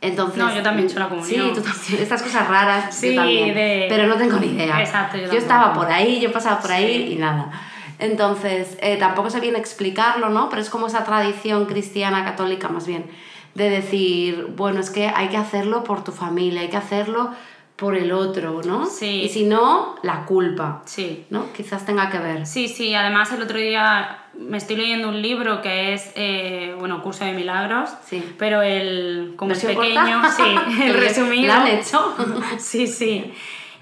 Entonces. 0.00 0.38
No, 0.38 0.52
yo 0.52 0.60
también 0.60 0.88
he 0.88 0.90
hecho 0.90 0.98
la 0.98 1.08
comunión. 1.08 1.50
Sí, 1.50 1.52
tú 1.54 1.60
también. 1.60 2.02
Estas 2.02 2.20
cosas 2.20 2.48
raras. 2.48 2.92
Sí, 2.92 3.10
yo 3.14 3.20
también. 3.20 3.54
de- 3.54 3.86
Pero 3.88 4.08
no 4.08 4.16
tengo 4.16 4.38
ni 4.38 4.48
idea. 4.48 4.80
Exacto, 4.80 5.18
yo 5.18 5.26
Yo, 5.30 5.38
estaba 5.38 5.72
por 5.72 5.86
ahí, 5.92 6.18
yo 6.20 6.32
pasaba 6.32 6.58
por 6.58 6.72
ahí 6.72 7.12
y 7.12 7.14
nada. 7.14 7.52
Entonces, 8.00 8.76
eh, 8.80 8.96
tampoco 8.96 9.30
sé 9.30 9.38
bien 9.38 9.54
explicarlo, 9.54 10.30
¿no? 10.30 10.48
Pero 10.48 10.60
es 10.60 10.68
como 10.68 10.88
esa 10.88 11.04
tradición 11.04 11.66
cristiana, 11.66 12.24
católica 12.24 12.68
más 12.68 12.88
bien, 12.88 13.06
de 13.54 13.70
decir, 13.70 14.48
bueno, 14.56 14.80
es 14.80 14.90
que 14.90 15.06
hay 15.06 15.28
que 15.28 15.36
hacerlo 15.36 15.84
por 15.84 16.02
tu 16.02 16.10
familia, 16.10 16.62
hay 16.62 16.70
que 16.70 16.76
hacerlo 16.76 17.30
por 17.76 17.96
el 17.96 18.12
otro, 18.12 18.60
¿no? 18.64 18.86
Sí. 18.86 19.22
Y 19.24 19.28
si 19.28 19.44
no, 19.44 19.96
la 20.02 20.24
culpa, 20.26 20.82
Sí. 20.84 21.24
¿no? 21.30 21.52
Quizás 21.52 21.84
tenga 21.84 22.08
que 22.10 22.18
ver. 22.18 22.46
Sí, 22.46 22.68
sí, 22.68 22.94
además 22.94 23.32
el 23.32 23.42
otro 23.42 23.58
día 23.58 24.18
me 24.38 24.56
estoy 24.58 24.76
leyendo 24.76 25.08
un 25.08 25.20
libro 25.20 25.60
que 25.62 25.92
es, 25.94 26.10
eh, 26.14 26.74
bueno, 26.78 27.02
Curso 27.02 27.24
de 27.24 27.32
Milagros, 27.32 27.90
Sí. 28.04 28.22
pero 28.38 28.62
el, 28.62 29.34
como 29.36 29.50
¿Versión 29.50 29.74
pequeño, 29.74 30.20
corta? 30.22 30.32
sí, 30.36 30.82
el 30.84 30.94
resumido. 31.00 31.48
¿La 31.48 31.62
han 31.62 31.66
hecho? 31.68 32.14
Sí, 32.58 32.86
sí. 32.86 33.32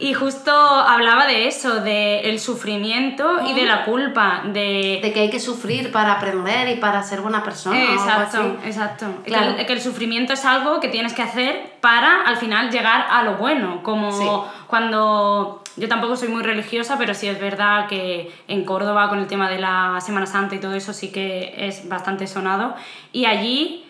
Y 0.02 0.14
justo 0.14 0.50
hablaba 0.52 1.28
de 1.28 1.46
eso, 1.46 1.76
de 1.80 2.20
el 2.28 2.40
sufrimiento 2.40 3.38
y 3.46 3.52
de 3.54 3.64
la 3.66 3.84
culpa, 3.84 4.42
de... 4.46 4.98
de 5.00 5.12
que 5.12 5.20
hay 5.20 5.30
que 5.30 5.38
sufrir 5.38 5.92
para 5.92 6.14
aprender 6.14 6.68
y 6.70 6.80
para 6.80 7.00
ser 7.04 7.20
buena 7.20 7.44
persona. 7.44 7.76
o 7.78 7.80
algo 7.82 7.94
Exacto, 8.02 8.38
así. 8.38 8.66
exacto. 8.68 9.06
Claro. 9.24 9.54
Que, 9.54 9.60
el, 9.60 9.66
que 9.68 9.72
el 9.74 9.80
sufrimiento 9.80 10.32
es 10.32 10.44
algo 10.44 10.80
que 10.80 10.88
tienes 10.88 11.12
que 11.12 11.22
hacer 11.22 11.74
para 11.80 12.22
al 12.22 12.36
final 12.36 12.70
llegar 12.72 13.06
a 13.10 13.22
lo 13.22 13.34
bueno. 13.36 13.84
Como 13.84 14.10
Sí. 14.10 14.26
cuando. 14.66 15.62
Yo 15.76 15.88
tampoco 15.88 16.16
soy 16.16 16.28
muy 16.28 16.42
religiosa, 16.42 16.98
pero 16.98 17.14
sí 17.14 17.28
es 17.28 17.40
verdad 17.40 17.86
que 17.86 18.30
en 18.48 18.64
Córdoba, 18.64 19.08
con 19.08 19.20
el 19.20 19.26
tema 19.28 19.48
de 19.48 19.58
la 19.60 19.98
Semana 20.00 20.26
Santa 20.26 20.56
y 20.56 20.58
todo 20.58 20.74
eso, 20.74 20.92
sí 20.92 21.12
que 21.12 21.54
es 21.56 21.88
bastante 21.88 22.26
sonado. 22.26 22.74
Y 23.12 23.24
allí 23.26 23.86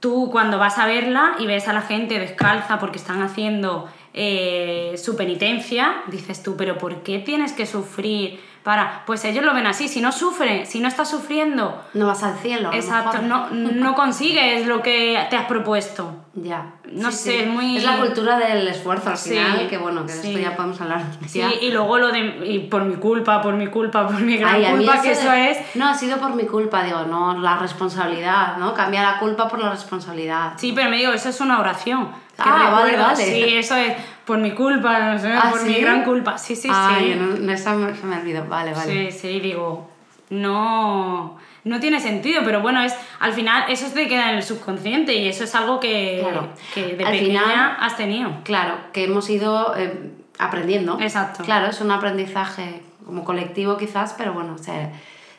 tú 0.00 0.28
cuando 0.30 0.58
vas 0.58 0.78
a 0.78 0.86
verla 0.86 1.34
y 1.40 1.46
ves 1.46 1.66
a 1.68 1.72
la 1.72 1.80
gente 1.80 2.18
descalza 2.20 2.78
porque 2.78 2.98
están 2.98 3.20
haciendo 3.22 3.88
eh, 4.20 4.94
su 4.98 5.16
penitencia, 5.16 6.02
dices 6.08 6.42
tú, 6.42 6.56
pero 6.56 6.76
¿por 6.76 7.02
qué 7.02 7.18
tienes 7.20 7.52
que 7.52 7.66
sufrir 7.66 8.40
para. 8.64 9.04
Pues 9.06 9.24
ellos 9.24 9.44
lo 9.44 9.54
ven 9.54 9.66
así. 9.66 9.88
Si 9.88 10.00
no 10.00 10.10
sufre, 10.12 10.66
si 10.66 10.80
no 10.80 10.88
estás 10.88 11.08
sufriendo, 11.08 11.80
No 11.94 12.06
vas 12.08 12.22
al 12.24 12.36
cielo. 12.38 12.70
exacto, 12.72 13.22
no, 13.22 13.48
no 13.50 13.94
consigues 13.94 14.66
lo 14.66 14.82
que 14.82 15.18
te 15.30 15.36
has 15.36 15.46
propuesto. 15.46 16.12
Ya. 16.34 16.74
No 16.92 17.10
sé, 17.10 17.42
es 17.44 17.48
muy- 17.48 17.76
Es 17.78 17.84
la 17.84 17.96
cultura 17.96 18.38
del 18.38 18.66
esfuerzo 18.68 19.10
al 19.10 19.16
Sí, 19.16 19.30
final, 19.30 19.68
que 19.68 19.78
bueno, 19.78 20.04
que 20.06 20.12
de 20.12 20.20
sí. 20.22 20.28
esto 20.28 20.40
ya 20.40 20.54
podemos 20.56 20.80
hablar. 20.80 21.02
Sí, 21.26 21.42
y 21.62 21.70
luego 21.70 21.98
lo 21.98 22.12
de. 22.12 22.42
Y 22.46 22.58
por 22.68 22.84
mi 22.84 22.96
culpa, 22.96 23.40
por 23.40 23.54
mi 23.54 23.68
culpa, 23.68 24.06
por 24.06 24.20
mi 24.20 24.36
gran 24.36 24.56
Ay, 24.56 24.66
culpa, 24.76 25.00
que 25.00 25.08
de- 25.08 25.14
eso 25.14 25.32
es. 25.32 25.58
No, 25.76 25.86
ha 25.88 25.94
sido 25.94 26.18
por 26.18 26.34
mi 26.34 26.44
culpa, 26.44 26.82
digo, 26.84 27.04
no, 27.04 27.38
la 27.40 27.56
responsabilidad, 27.58 28.56
¿no? 28.58 28.74
Cambia 28.74 29.02
la 29.02 29.18
culpa 29.18 29.48
por 29.48 29.60
la 29.60 29.70
responsabilidad. 29.70 30.52
Sí, 30.56 30.72
pero 30.74 30.90
me 30.90 30.96
digo, 30.98 31.12
eso 31.12 31.28
es 31.30 31.40
una 31.40 31.58
oración. 31.60 32.08
Ah, 32.38 32.70
vale, 32.70 32.96
vale. 32.96 33.16
Sí, 33.24 33.44
eso 33.56 33.74
es 33.76 33.94
por 34.24 34.38
mi 34.38 34.52
culpa, 34.52 35.12
no 35.14 35.18
sé, 35.18 35.32
¿Ah, 35.32 35.48
por 35.50 35.64
mi 35.64 35.74
gran 35.74 36.04
culpa. 36.04 36.38
Sí, 36.38 36.54
sí, 36.54 36.68
Ay, 36.72 37.12
sí. 37.14 37.18
no, 37.18 37.26
no, 37.36 37.52
esa 37.52 37.74
me- 37.74 37.94
se 37.94 38.06
me 38.06 38.16
olvidó. 38.16 38.44
Vale, 38.46 38.72
vale. 38.72 39.10
Sí, 39.10 39.18
sí, 39.18 39.40
digo, 39.40 39.90
no, 40.30 41.36
no 41.64 41.80
tiene 41.80 42.00
sentido, 42.00 42.42
pero 42.44 42.60
bueno, 42.60 42.80
es 42.82 42.94
al 43.20 43.32
final 43.32 43.64
eso 43.68 43.86
te 43.92 44.06
queda 44.08 44.30
en 44.30 44.36
el 44.38 44.42
subconsciente 44.42 45.14
y 45.14 45.28
eso 45.28 45.44
es 45.44 45.54
algo 45.54 45.80
que, 45.80 46.20
Claro. 46.22 46.48
que 46.74 46.94
de 46.96 47.04
Al 47.04 47.12
pequeña 47.12 47.42
final- 47.42 47.76
has 47.80 47.96
tenido. 47.96 48.30
Claro, 48.44 48.74
que 48.92 49.04
hemos 49.04 49.28
ido 49.30 49.74
eh, 49.76 50.12
aprendiendo. 50.38 50.98
Exacto. 51.00 51.42
Claro, 51.44 51.66
es 51.66 51.80
un 51.80 51.90
aprendizaje 51.90 52.82
como 53.04 53.24
colectivo 53.24 53.76
quizás, 53.78 54.14
pero 54.16 54.32
bueno, 54.34 54.58
se, 54.58 54.90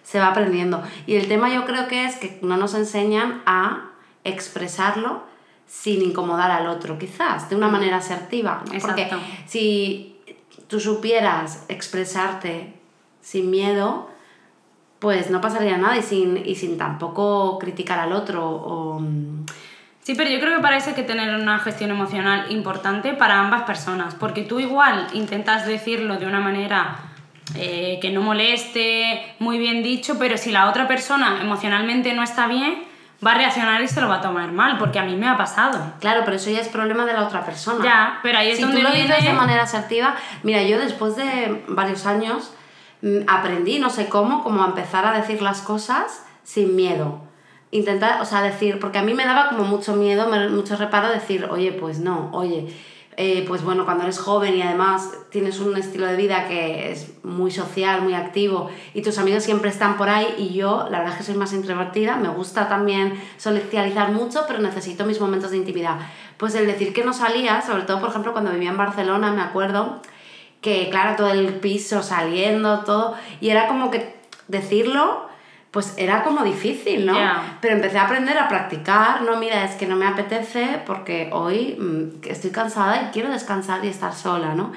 se 0.03 0.19
va 0.19 0.27
aprendiendo. 0.27 0.83
Y 1.07 1.15
el 1.15 1.27
tema 1.27 1.49
yo 1.53 1.65
creo 1.65 1.87
que 1.87 2.05
es 2.05 2.15
que 2.17 2.39
no 2.41 2.57
nos 2.57 2.73
enseñan 2.73 3.41
a 3.45 3.85
expresarlo 4.23 5.23
sin 5.69 6.01
incomodar 6.01 6.49
al 6.49 6.67
otro, 6.67 6.97
quizás, 6.97 7.47
de 7.49 7.55
una 7.55 7.67
manera 7.67 7.97
asertiva. 7.97 8.63
¿no? 8.65 8.79
Porque 8.79 9.07
si 9.45 10.17
tú 10.67 10.79
supieras 10.79 11.63
expresarte 11.69 12.73
sin 13.21 13.51
miedo, 13.51 14.09
pues 14.97 15.29
no 15.29 15.39
pasaría 15.41 15.77
nada 15.77 15.95
y 15.95 16.01
sin, 16.01 16.37
y 16.37 16.55
sin 16.55 16.77
tampoco 16.77 17.59
criticar 17.59 17.99
al 17.99 18.11
otro 18.13 18.45
o... 18.49 18.99
mm, 18.99 19.45
Sí, 20.01 20.15
pero 20.15 20.31
yo 20.31 20.39
creo 20.39 20.55
que 20.55 20.61
para 20.63 20.75
eso 20.77 20.89
hay 20.89 20.95
que 20.95 21.03
tener 21.03 21.35
una 21.35 21.59
gestión 21.59 21.91
emocional 21.91 22.51
importante 22.51 23.13
para 23.13 23.39
ambas 23.39 23.61
personas, 23.61 24.15
porque 24.15 24.41
tú 24.41 24.59
igual 24.59 25.05
intentas 25.13 25.67
decirlo 25.67 26.17
de 26.17 26.25
una 26.25 26.39
manera 26.39 26.95
eh, 27.53 27.99
que 28.01 28.09
no 28.09 28.21
moleste, 28.23 29.35
muy 29.37 29.59
bien 29.59 29.83
dicho, 29.83 30.17
pero 30.17 30.35
si 30.35 30.51
la 30.51 30.67
otra 30.67 30.87
persona 30.87 31.39
emocionalmente 31.43 32.11
no 32.13 32.23
está 32.23 32.47
bien, 32.47 32.88
va 33.25 33.31
a 33.31 33.35
reaccionar 33.35 33.81
y 33.81 33.87
se 33.87 33.99
lo 34.01 34.07
va 34.07 34.15
a 34.15 34.21
tomar 34.21 34.51
mal, 34.51 34.77
porque 34.77 34.97
a 34.99 35.03
mí 35.03 35.15
me 35.15 35.27
ha 35.27 35.35
pasado. 35.37 35.93
Claro, 35.99 36.21
pero 36.23 36.37
eso 36.37 36.49
ya 36.49 36.59
es 36.59 36.69
problema 36.69 37.05
de 37.05 37.13
la 37.13 37.23
otra 37.23 37.43
persona. 37.45 37.83
Ya, 37.83 38.19
pero 38.23 38.37
ahí 38.37 38.51
es 38.51 38.57
si 38.57 38.61
donde 38.63 38.77
tú 38.77 38.83
lo 38.83 38.91
viene- 38.93 39.07
dices 39.07 39.23
de 39.25 39.33
manera 39.33 39.63
asertiva, 39.63 40.15
mira, 40.43 40.61
yo 40.63 40.79
después 40.79 41.15
de 41.15 41.63
varios 41.67 42.05
años 42.05 42.53
mm, 43.01 43.19
aprendí, 43.27 43.79
no 43.79 43.89
sé 43.89 44.07
cómo, 44.09 44.43
como 44.43 44.63
a 44.63 44.67
empezar 44.67 45.05
a 45.05 45.11
decir 45.13 45.41
las 45.41 45.61
cosas 45.61 46.23
sin 46.43 46.75
miedo. 46.75 47.21
Intentar, 47.71 48.19
o 48.21 48.25
sea, 48.25 48.41
decir, 48.41 48.79
porque 48.79 48.97
a 48.97 49.03
mí 49.03 49.13
me 49.13 49.25
daba 49.25 49.49
como 49.49 49.63
mucho 49.63 49.95
miedo, 49.95 50.27
mucho 50.49 50.75
reparo 50.75 51.09
decir, 51.09 51.45
oye, 51.51 51.71
pues 51.71 51.99
no, 51.99 52.29
oye, 52.31 52.73
eh, 53.21 53.43
pues 53.45 53.65
bueno, 53.65 53.83
cuando 53.83 54.05
eres 54.05 54.17
joven 54.17 54.55
y 54.55 54.61
además 54.61 55.11
tienes 55.29 55.59
un 55.59 55.75
estilo 55.75 56.07
de 56.07 56.15
vida 56.15 56.47
que 56.47 56.89
es 56.89 57.11
muy 57.25 57.51
social, 57.51 58.01
muy 58.01 58.13
activo 58.13 58.69
y 58.93 59.01
tus 59.01 59.17
amigos 59.17 59.43
siempre 59.43 59.69
están 59.69 59.97
por 59.97 60.07
ahí 60.07 60.35
y 60.37 60.53
yo, 60.53 60.87
la 60.89 60.99
verdad 60.99 61.15
es 61.15 61.17
que 61.17 61.23
soy 61.25 61.35
más 61.35 61.51
introvertida, 61.51 62.15
me 62.15 62.29
gusta 62.29 62.69
también 62.69 63.21
socializar 63.35 64.13
mucho, 64.13 64.45
pero 64.47 64.59
necesito 64.59 65.03
mis 65.03 65.19
momentos 65.19 65.51
de 65.51 65.57
intimidad. 65.57 65.97
Pues 66.37 66.55
el 66.55 66.65
decir 66.65 66.93
que 66.93 67.03
no 67.03 67.11
salía, 67.11 67.61
sobre 67.61 67.83
todo, 67.83 67.99
por 67.99 68.11
ejemplo, 68.11 68.31
cuando 68.31 68.53
vivía 68.53 68.69
en 68.69 68.77
Barcelona, 68.77 69.33
me 69.33 69.41
acuerdo 69.41 69.99
que, 70.61 70.87
claro, 70.89 71.17
todo 71.17 71.31
el 71.31 71.55
piso 71.55 72.01
saliendo, 72.01 72.85
todo, 72.85 73.15
y 73.41 73.49
era 73.49 73.67
como 73.67 73.91
que 73.91 74.15
decirlo, 74.47 75.28
pues 75.71 75.93
era 75.97 76.23
como 76.23 76.43
difícil, 76.43 77.05
¿no? 77.05 77.13
Pero 77.61 77.75
empecé 77.75 77.99
a 77.99 78.05
aprender 78.05 78.37
a 78.37 78.47
practicar, 78.47 79.21
no, 79.21 79.37
mira, 79.37 79.63
es 79.63 79.75
que 79.75 79.85
no 79.85 79.95
me 79.95 80.07
apetece 80.07 80.81
porque 80.85 81.29
hoy 81.31 81.77
mm, 81.79 82.27
estoy 82.27 82.49
cansada 82.49 83.03
y 83.03 83.11
quiero 83.11 83.29
descansar 83.29 83.85
y 83.85 83.87
estar 83.87 84.13
sola, 84.13 84.55
¿no? 84.55 84.71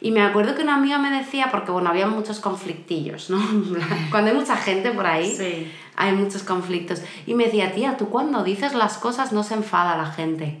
Y 0.00 0.12
me 0.12 0.22
acuerdo 0.22 0.54
que 0.54 0.62
una 0.62 0.76
amiga 0.76 0.98
me 0.98 1.10
decía, 1.10 1.48
porque 1.50 1.72
bueno, 1.72 1.88
había 1.90 2.06
muchos 2.06 2.38
conflictillos, 2.38 3.28
¿no? 3.30 3.38
Cuando 4.10 4.30
hay 4.30 4.36
mucha 4.36 4.56
gente 4.56 4.90
por 4.92 5.06
ahí, 5.06 5.34
Sí. 5.34 5.72
hay 5.96 6.12
muchos 6.12 6.44
conflictos. 6.44 7.02
Y 7.26 7.34
me 7.34 7.44
decía, 7.46 7.72
tía, 7.72 7.96
tú 7.96 8.08
cuando 8.10 8.44
dices 8.44 8.74
las 8.74 8.98
cosas 8.98 9.32
no 9.32 9.42
se 9.42 9.54
enfada 9.54 9.96
la 9.96 10.06
gente. 10.06 10.60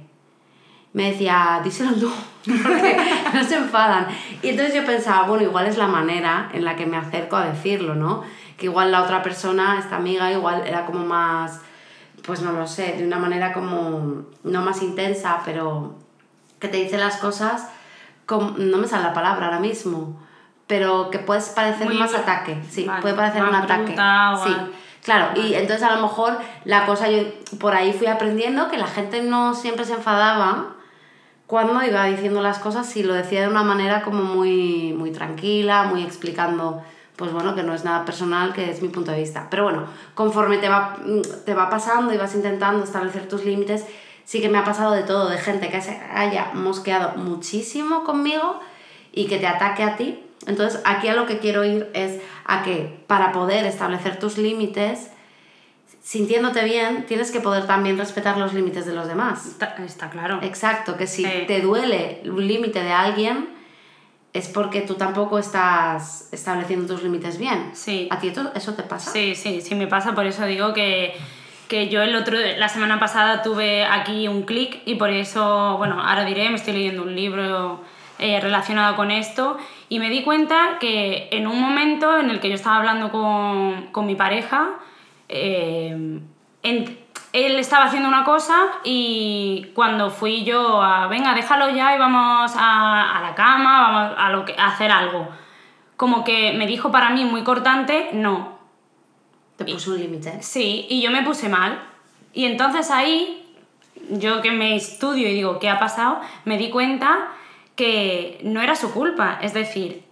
Me 0.94 1.12
decía, 1.12 1.60
díselo 1.62 1.92
tú, 1.92 2.10
porque 2.44 2.96
no 3.34 3.44
se 3.44 3.56
enfadan. 3.56 4.08
Y 4.42 4.48
entonces 4.48 4.74
yo 4.74 4.84
pensaba, 4.84 5.28
bueno, 5.28 5.44
igual 5.44 5.66
es 5.66 5.76
la 5.76 5.86
manera 5.86 6.48
en 6.54 6.64
la 6.64 6.74
que 6.74 6.86
me 6.86 6.96
acerco 6.96 7.36
a 7.36 7.46
decirlo, 7.46 7.94
¿no? 7.94 8.24
Que 8.56 8.66
igual 8.66 8.90
la 8.90 9.02
otra 9.02 9.22
persona, 9.22 9.78
esta 9.78 9.96
amiga, 9.96 10.30
igual 10.32 10.66
era 10.66 10.86
como 10.86 11.04
más, 11.04 11.60
pues 12.24 12.40
no 12.42 12.52
lo 12.52 12.66
sé, 12.66 12.94
de 12.98 13.06
una 13.06 13.18
manera 13.18 13.52
como, 13.52 14.24
no 14.42 14.62
más 14.62 14.82
intensa, 14.82 15.40
pero 15.44 15.94
que 16.58 16.68
te 16.68 16.78
dice 16.78 16.98
las 16.98 17.18
cosas, 17.18 17.68
como, 18.24 18.52
no 18.58 18.78
me 18.78 18.88
sale 18.88 19.04
la 19.04 19.12
palabra 19.12 19.46
ahora 19.46 19.60
mismo, 19.60 20.18
pero 20.66 21.10
que 21.10 21.18
puedes 21.18 21.50
parecer 21.50 21.86
Muy 21.86 21.98
más 21.98 22.14
ataque, 22.14 22.62
sí, 22.68 22.84
Vale, 22.84 23.02
puede 23.02 23.14
parecer 23.14 23.44
un 23.44 23.54
ataque. 23.54 23.94
Sí, 24.44 24.56
claro, 25.04 25.40
y 25.40 25.54
entonces 25.54 25.82
a 25.82 25.94
lo 25.94 26.02
mejor 26.02 26.38
la 26.64 26.86
cosa, 26.86 27.08
yo 27.08 27.22
por 27.60 27.74
ahí 27.74 27.92
fui 27.92 28.08
aprendiendo 28.08 28.68
que 28.68 28.78
la 28.78 28.88
gente 28.88 29.22
no 29.22 29.54
siempre 29.54 29.84
se 29.84 29.94
enfadaba 29.94 30.76
cuando 31.46 31.80
iba 31.84 32.04
diciendo 32.06 32.42
las 32.42 32.58
cosas 32.58 32.94
y 32.96 33.04
lo 33.04 33.14
decía 33.14 33.42
de 33.42 33.48
una 33.48 33.62
manera 33.62 34.02
como 34.02 34.24
muy, 34.24 34.92
muy 34.92 35.12
tranquila, 35.12 35.84
muy 35.84 36.02
explicando, 36.02 36.82
pues 37.16 37.32
bueno, 37.32 37.54
que 37.54 37.62
no 37.62 37.74
es 37.74 37.84
nada 37.84 38.04
personal, 38.04 38.52
que 38.52 38.70
es 38.70 38.82
mi 38.82 38.88
punto 38.88 39.10
de 39.10 39.18
vista. 39.18 39.48
Pero 39.50 39.64
bueno, 39.64 39.86
conforme 40.14 40.58
te 40.58 40.68
va, 40.68 40.96
te 41.44 41.54
va 41.54 41.70
pasando 41.70 42.12
y 42.12 42.16
vas 42.18 42.34
intentando 42.34 42.84
establecer 42.84 43.28
tus 43.28 43.44
límites, 43.44 43.86
sí 44.24 44.40
que 44.40 44.48
me 44.48 44.58
ha 44.58 44.64
pasado 44.64 44.92
de 44.92 45.02
todo, 45.02 45.28
de 45.28 45.38
gente 45.38 45.70
que 45.70 45.80
se 45.80 45.98
haya 46.14 46.50
mosqueado 46.52 47.16
muchísimo 47.16 48.04
conmigo 48.04 48.60
y 49.12 49.26
que 49.26 49.38
te 49.38 49.46
ataque 49.46 49.82
a 49.82 49.96
ti. 49.96 50.22
Entonces, 50.46 50.80
aquí 50.84 51.08
a 51.08 51.14
lo 51.14 51.26
que 51.26 51.38
quiero 51.38 51.64
ir 51.64 51.90
es 51.94 52.20
a 52.44 52.62
que 52.62 53.02
para 53.06 53.32
poder 53.32 53.64
establecer 53.64 54.18
tus 54.18 54.36
límites, 54.36 55.10
sintiéndote 56.02 56.62
bien, 56.64 57.06
tienes 57.06 57.32
que 57.32 57.40
poder 57.40 57.66
también 57.66 57.98
respetar 57.98 58.36
los 58.36 58.52
límites 58.52 58.84
de 58.84 58.92
los 58.92 59.08
demás. 59.08 59.46
Está, 59.46 59.74
está 59.84 60.10
claro. 60.10 60.38
Exacto, 60.42 60.96
que 60.96 61.06
si 61.06 61.24
te 61.24 61.60
duele 61.62 62.22
un 62.26 62.46
límite 62.46 62.82
de 62.82 62.92
alguien, 62.92 63.55
es 64.36 64.48
porque 64.48 64.82
tú 64.82 64.94
tampoco 64.94 65.38
estás 65.38 66.28
estableciendo 66.32 66.86
tus 66.92 67.02
límites 67.02 67.38
bien. 67.38 67.70
Sí. 67.72 68.08
¿A 68.10 68.18
ti 68.18 68.32
eso 68.54 68.74
te 68.74 68.82
pasa? 68.82 69.10
Sí, 69.10 69.34
sí, 69.34 69.60
sí 69.60 69.74
me 69.74 69.86
pasa, 69.86 70.14
por 70.14 70.26
eso 70.26 70.44
digo 70.44 70.72
que, 70.74 71.14
que 71.68 71.88
yo 71.88 72.02
el 72.02 72.14
otro, 72.14 72.36
la 72.58 72.68
semana 72.68 72.98
pasada 72.98 73.42
tuve 73.42 73.84
aquí 73.84 74.28
un 74.28 74.42
clic 74.42 74.82
y 74.84 74.96
por 74.96 75.10
eso, 75.10 75.76
bueno, 75.78 76.00
ahora 76.02 76.24
diré, 76.24 76.48
me 76.50 76.56
estoy 76.56 76.74
leyendo 76.74 77.02
un 77.02 77.14
libro 77.16 77.80
eh, 78.18 78.40
relacionado 78.40 78.96
con 78.96 79.10
esto 79.10 79.56
y 79.88 79.98
me 79.98 80.10
di 80.10 80.22
cuenta 80.22 80.78
que 80.80 81.28
en 81.32 81.46
un 81.46 81.60
momento 81.60 82.18
en 82.18 82.30
el 82.30 82.40
que 82.40 82.48
yo 82.48 82.54
estaba 82.54 82.76
hablando 82.76 83.10
con, 83.10 83.86
con 83.92 84.06
mi 84.06 84.14
pareja, 84.16 84.68
eh, 85.28 86.20
en- 86.62 86.98
él 87.36 87.58
estaba 87.58 87.84
haciendo 87.84 88.08
una 88.08 88.24
cosa 88.24 88.56
y 88.82 89.66
cuando 89.74 90.10
fui 90.10 90.42
yo 90.44 90.82
a, 90.82 91.06
venga, 91.06 91.34
déjalo 91.34 91.68
ya 91.68 91.94
y 91.94 91.98
vamos 91.98 92.54
a, 92.56 93.18
a 93.18 93.20
la 93.20 93.34
cama, 93.34 93.90
vamos 93.90 94.14
a, 94.18 94.30
lo 94.30 94.44
que, 94.46 94.54
a 94.56 94.68
hacer 94.68 94.90
algo, 94.90 95.28
como 95.98 96.24
que 96.24 96.54
me 96.54 96.66
dijo 96.66 96.90
para 96.90 97.10
mí 97.10 97.26
muy 97.26 97.42
cortante, 97.42 98.08
no, 98.14 98.58
Te 99.56 99.66
puso 99.66 99.90
un 99.90 100.00
límite. 100.00 100.42
Sí, 100.42 100.86
y 100.88 101.02
yo 101.02 101.10
me 101.10 101.22
puse 101.22 101.50
mal. 101.50 101.78
Y 102.32 102.46
entonces 102.46 102.90
ahí, 102.90 103.46
yo 104.10 104.40
que 104.40 104.50
me 104.50 104.74
estudio 104.74 105.28
y 105.28 105.34
digo, 105.34 105.58
¿qué 105.58 105.68
ha 105.68 105.78
pasado? 105.78 106.20
Me 106.46 106.56
di 106.56 106.70
cuenta 106.70 107.28
que 107.74 108.40
no 108.44 108.62
era 108.62 108.76
su 108.76 108.92
culpa. 108.92 109.38
Es 109.42 109.52
decir, 109.52 110.05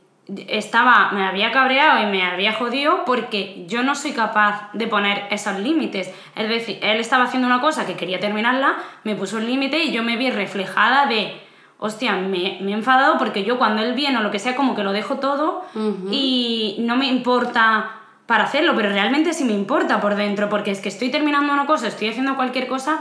estaba, 0.49 1.11
me 1.13 1.27
había 1.27 1.53
cabreado 1.53 2.03
y 2.03 2.07
me 2.11 2.23
había 2.23 2.55
jodido 2.55 3.05
porque 3.05 3.65
yo 3.69 3.83
no 3.83 3.95
soy 3.95 4.13
capaz 4.13 4.71
de 4.73 4.87
poner 4.87 5.27
esos 5.31 5.59
límites. 5.59 6.11
Es 6.35 6.49
decir, 6.49 6.79
él 6.83 6.99
estaba 6.99 7.25
haciendo 7.25 7.47
una 7.47 7.61
cosa 7.61 7.87
que 7.87 7.95
quería 7.95 8.21
terminarla, 8.21 8.77
me 9.05 9.15
puso 9.17 9.39
el 9.39 9.47
límite 9.47 9.85
y 9.85 9.93
yo 9.93 10.03
me 10.03 10.17
vi 10.17 10.31
reflejada 10.31 11.07
de, 11.07 11.41
hostia, 11.79 12.17
me, 12.17 12.59
me 12.63 12.71
he 12.71 12.75
enfadado 12.75 13.19
porque 13.19 13.45
yo 13.45 13.59
cuando 13.59 13.83
él 13.83 13.93
viene 13.93 14.17
o 14.19 14.23
lo 14.23 14.31
que 14.31 14.39
sea, 14.39 14.57
como 14.57 14.75
que 14.75 14.83
lo 14.83 14.93
dejo 14.93 15.17
todo 15.17 15.67
Ujú. 15.75 16.09
y 16.11 16.77
no 16.81 16.97
me 16.97 17.07
importa 17.07 17.91
para 18.27 18.45
hacerlo, 18.45 18.73
pero 18.75 18.89
realmente 18.89 19.35
sí 19.35 19.45
me 19.45 19.53
importa 19.53 20.01
por 20.01 20.15
dentro, 20.15 20.49
porque 20.49 20.71
es 20.71 20.81
que 20.81 20.89
estoy 20.89 21.11
terminando 21.11 21.53
una 21.53 21.67
cosa, 21.67 21.89
estoy 21.89 22.09
haciendo 22.09 22.37
cualquier 22.37 22.67
cosa 22.67 23.01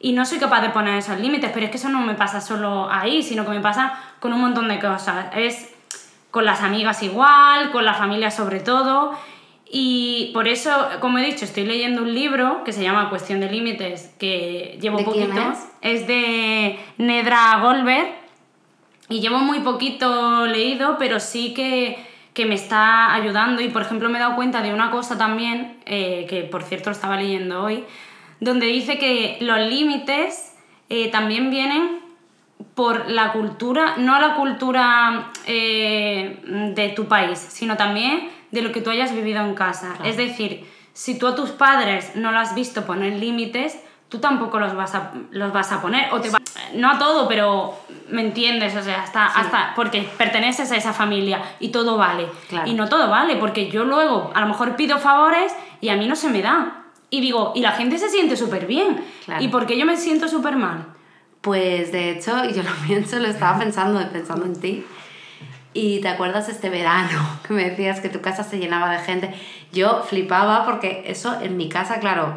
y 0.00 0.12
no 0.12 0.26
soy 0.26 0.38
capaz 0.38 0.60
de 0.62 0.70
poner 0.70 0.98
esos 0.98 1.20
límites, 1.20 1.52
pero 1.54 1.66
es 1.66 1.70
que 1.70 1.76
eso 1.76 1.88
no 1.88 2.00
me 2.00 2.14
pasa 2.14 2.40
solo 2.40 2.88
ahí, 2.90 3.22
sino 3.22 3.44
que 3.44 3.52
me 3.52 3.60
pasa 3.60 3.96
con 4.18 4.32
un 4.32 4.40
montón 4.40 4.66
de 4.68 4.80
cosas. 4.80 5.26
Es 5.36 5.73
con 6.34 6.44
las 6.44 6.62
amigas 6.62 7.00
igual, 7.04 7.70
con 7.70 7.84
la 7.84 7.94
familia 7.94 8.28
sobre 8.28 8.58
todo. 8.58 9.12
Y 9.70 10.32
por 10.34 10.48
eso, 10.48 10.72
como 10.98 11.18
he 11.18 11.24
dicho, 11.24 11.44
estoy 11.44 11.62
leyendo 11.64 12.02
un 12.02 12.12
libro 12.12 12.64
que 12.64 12.72
se 12.72 12.82
llama 12.82 13.08
Cuestión 13.08 13.38
de 13.38 13.48
Límites, 13.48 14.12
que 14.18 14.76
llevo 14.80 14.98
¿De 14.98 15.04
quién 15.04 15.30
poquito. 15.30 15.52
es? 15.80 16.00
es 16.00 16.06
de 16.08 16.76
Nedra 16.98 17.60
Goldberg. 17.62 18.08
Y 19.08 19.20
llevo 19.20 19.38
muy 19.38 19.60
poquito 19.60 20.44
leído, 20.46 20.96
pero 20.98 21.20
sí 21.20 21.54
que, 21.54 22.04
que 22.32 22.46
me 22.46 22.56
está 22.56 23.14
ayudando 23.14 23.62
y 23.62 23.68
por 23.68 23.82
ejemplo 23.82 24.08
me 24.08 24.18
he 24.18 24.20
dado 24.20 24.34
cuenta 24.34 24.60
de 24.60 24.74
una 24.74 24.90
cosa 24.90 25.16
también, 25.16 25.78
eh, 25.86 26.26
que 26.28 26.42
por 26.42 26.64
cierto 26.64 26.90
lo 26.90 26.96
estaba 26.96 27.16
leyendo 27.16 27.62
hoy, 27.62 27.84
donde 28.40 28.66
dice 28.66 28.98
que 28.98 29.36
los 29.40 29.60
límites 29.60 30.52
eh, 30.88 31.12
también 31.12 31.50
vienen 31.50 32.03
por 32.74 33.10
la 33.10 33.32
cultura, 33.32 33.96
no 33.98 34.18
la 34.20 34.34
cultura 34.34 35.30
eh, 35.46 36.40
de 36.74 36.88
tu 36.90 37.06
país, 37.06 37.38
sino 37.38 37.76
también 37.76 38.28
de 38.50 38.62
lo 38.62 38.72
que 38.72 38.80
tú 38.80 38.90
hayas 38.90 39.12
vivido 39.12 39.40
en 39.40 39.54
casa. 39.54 39.94
Es 40.04 40.16
decir, 40.16 40.66
si 40.92 41.18
tú 41.18 41.26
a 41.26 41.34
tus 41.34 41.50
padres 41.50 42.14
no 42.14 42.32
lo 42.32 42.38
has 42.38 42.54
visto 42.54 42.86
poner 42.86 43.14
límites, 43.14 43.78
tú 44.08 44.18
tampoco 44.18 44.60
los 44.60 44.74
vas 44.74 44.94
a, 44.94 45.12
los 45.30 45.52
vas 45.52 45.72
a 45.72 45.82
poner. 45.82 46.12
O 46.12 46.20
te 46.20 46.30
no 46.74 46.90
a 46.90 46.98
todo, 46.98 47.28
pero 47.28 47.76
me 48.08 48.22
entiendes, 48.22 48.76
o 48.76 48.82
sea, 48.82 49.02
hasta, 49.02 49.26
hasta 49.26 49.72
porque 49.74 50.08
perteneces 50.16 50.70
a 50.72 50.76
esa 50.76 50.92
familia 50.92 51.42
y 51.60 51.68
todo 51.68 51.96
vale. 51.96 52.28
Y 52.64 52.74
no 52.74 52.88
todo 52.88 53.08
vale, 53.08 53.36
porque 53.36 53.70
yo 53.70 53.84
luego 53.84 54.30
a 54.34 54.40
lo 54.40 54.46
mejor 54.46 54.76
pido 54.76 54.98
favores 54.98 55.52
y 55.80 55.88
a 55.88 55.96
mí 55.96 56.06
no 56.06 56.16
se 56.16 56.30
me 56.30 56.42
da. 56.42 56.84
Y 57.10 57.20
digo, 57.20 57.52
y 57.54 57.60
la 57.60 57.72
gente 57.72 57.98
se 57.98 58.08
siente 58.08 58.36
súper 58.36 58.66
bien. 58.66 59.04
¿Y 59.40 59.48
por 59.48 59.66
qué 59.66 59.76
yo 59.76 59.86
me 59.86 59.96
siento 59.96 60.28
súper 60.28 60.56
mal? 60.56 60.93
Pues 61.44 61.92
de 61.92 62.10
hecho, 62.10 62.44
yo 62.54 62.62
lo 62.62 62.70
pienso, 62.86 63.18
lo 63.18 63.28
estaba 63.28 63.58
pensando, 63.58 64.00
pensando 64.10 64.46
en 64.46 64.56
ti. 64.58 64.84
Y 65.74 66.00
te 66.00 66.08
acuerdas 66.08 66.48
este 66.48 66.70
verano 66.70 67.40
que 67.46 67.52
me 67.52 67.68
decías 67.70 68.00
que 68.00 68.08
tu 68.08 68.20
casa 68.20 68.42
se 68.42 68.58
llenaba 68.58 68.90
de 68.90 68.98
gente. 69.00 69.34
Yo 69.70 70.02
flipaba 70.02 70.64
porque 70.64 71.04
eso 71.06 71.38
en 71.40 71.56
mi 71.56 71.68
casa, 71.68 72.00
claro, 72.00 72.34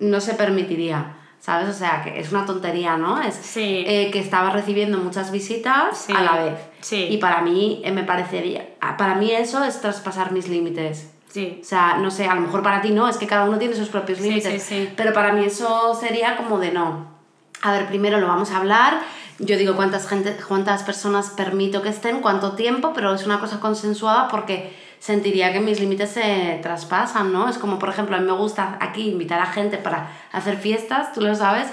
no 0.00 0.20
se 0.20 0.34
permitiría. 0.34 1.12
¿Sabes? 1.38 1.68
O 1.68 1.72
sea, 1.72 2.02
que 2.02 2.18
es 2.18 2.32
una 2.32 2.44
tontería, 2.44 2.96
¿no? 2.96 3.22
Es 3.22 3.34
sí. 3.34 3.84
Eh, 3.86 4.10
que 4.10 4.18
estaba 4.18 4.50
recibiendo 4.50 4.98
muchas 4.98 5.30
visitas 5.30 6.08
a 6.08 6.22
la 6.22 6.42
vez. 6.42 6.58
Sí. 6.80 7.06
Y 7.08 7.18
para 7.18 7.42
mí 7.42 7.82
eh, 7.84 7.92
me 7.92 8.02
parecería. 8.02 8.66
Para 8.98 9.14
mí 9.14 9.30
eso 9.30 9.62
es 9.62 9.80
traspasar 9.80 10.32
mis 10.32 10.48
límites. 10.48 11.12
Sí. 11.28 11.60
O 11.60 11.64
sea, 11.64 11.98
no 11.98 12.10
sé, 12.10 12.26
a 12.26 12.34
lo 12.34 12.40
mejor 12.40 12.64
para 12.64 12.80
ti 12.80 12.90
no, 12.90 13.06
es 13.08 13.16
que 13.16 13.28
cada 13.28 13.44
uno 13.44 13.58
tiene 13.58 13.74
sus 13.76 13.90
propios 13.90 14.18
límites. 14.18 14.60
Sí, 14.60 14.86
sí, 14.86 14.92
pero 14.96 15.12
para 15.12 15.34
mí 15.34 15.44
eso 15.44 15.94
sería 15.94 16.36
como 16.36 16.58
de 16.58 16.72
no. 16.72 17.15
A 17.62 17.72
ver, 17.72 17.86
primero 17.86 18.18
lo 18.18 18.26
vamos 18.26 18.50
a 18.50 18.58
hablar. 18.58 19.00
Yo 19.38 19.56
digo 19.56 19.76
cuántas, 19.76 20.08
gente, 20.08 20.36
cuántas 20.48 20.82
personas 20.82 21.30
permito 21.30 21.82
que 21.82 21.90
estén, 21.90 22.20
cuánto 22.20 22.52
tiempo, 22.52 22.92
pero 22.94 23.14
es 23.14 23.26
una 23.26 23.38
cosa 23.38 23.60
consensuada 23.60 24.28
porque 24.28 24.74
sentiría 24.98 25.52
que 25.52 25.60
mis 25.60 25.78
límites 25.78 26.10
se 26.10 26.58
traspasan, 26.62 27.32
¿no? 27.32 27.48
Es 27.48 27.58
como, 27.58 27.78
por 27.78 27.90
ejemplo, 27.90 28.16
a 28.16 28.18
mí 28.18 28.26
me 28.26 28.32
gusta 28.32 28.78
aquí 28.80 29.10
invitar 29.10 29.40
a 29.40 29.46
gente 29.46 29.76
para 29.76 30.10
hacer 30.32 30.56
fiestas, 30.56 31.12
tú 31.12 31.20
lo 31.20 31.34
sabes, 31.34 31.68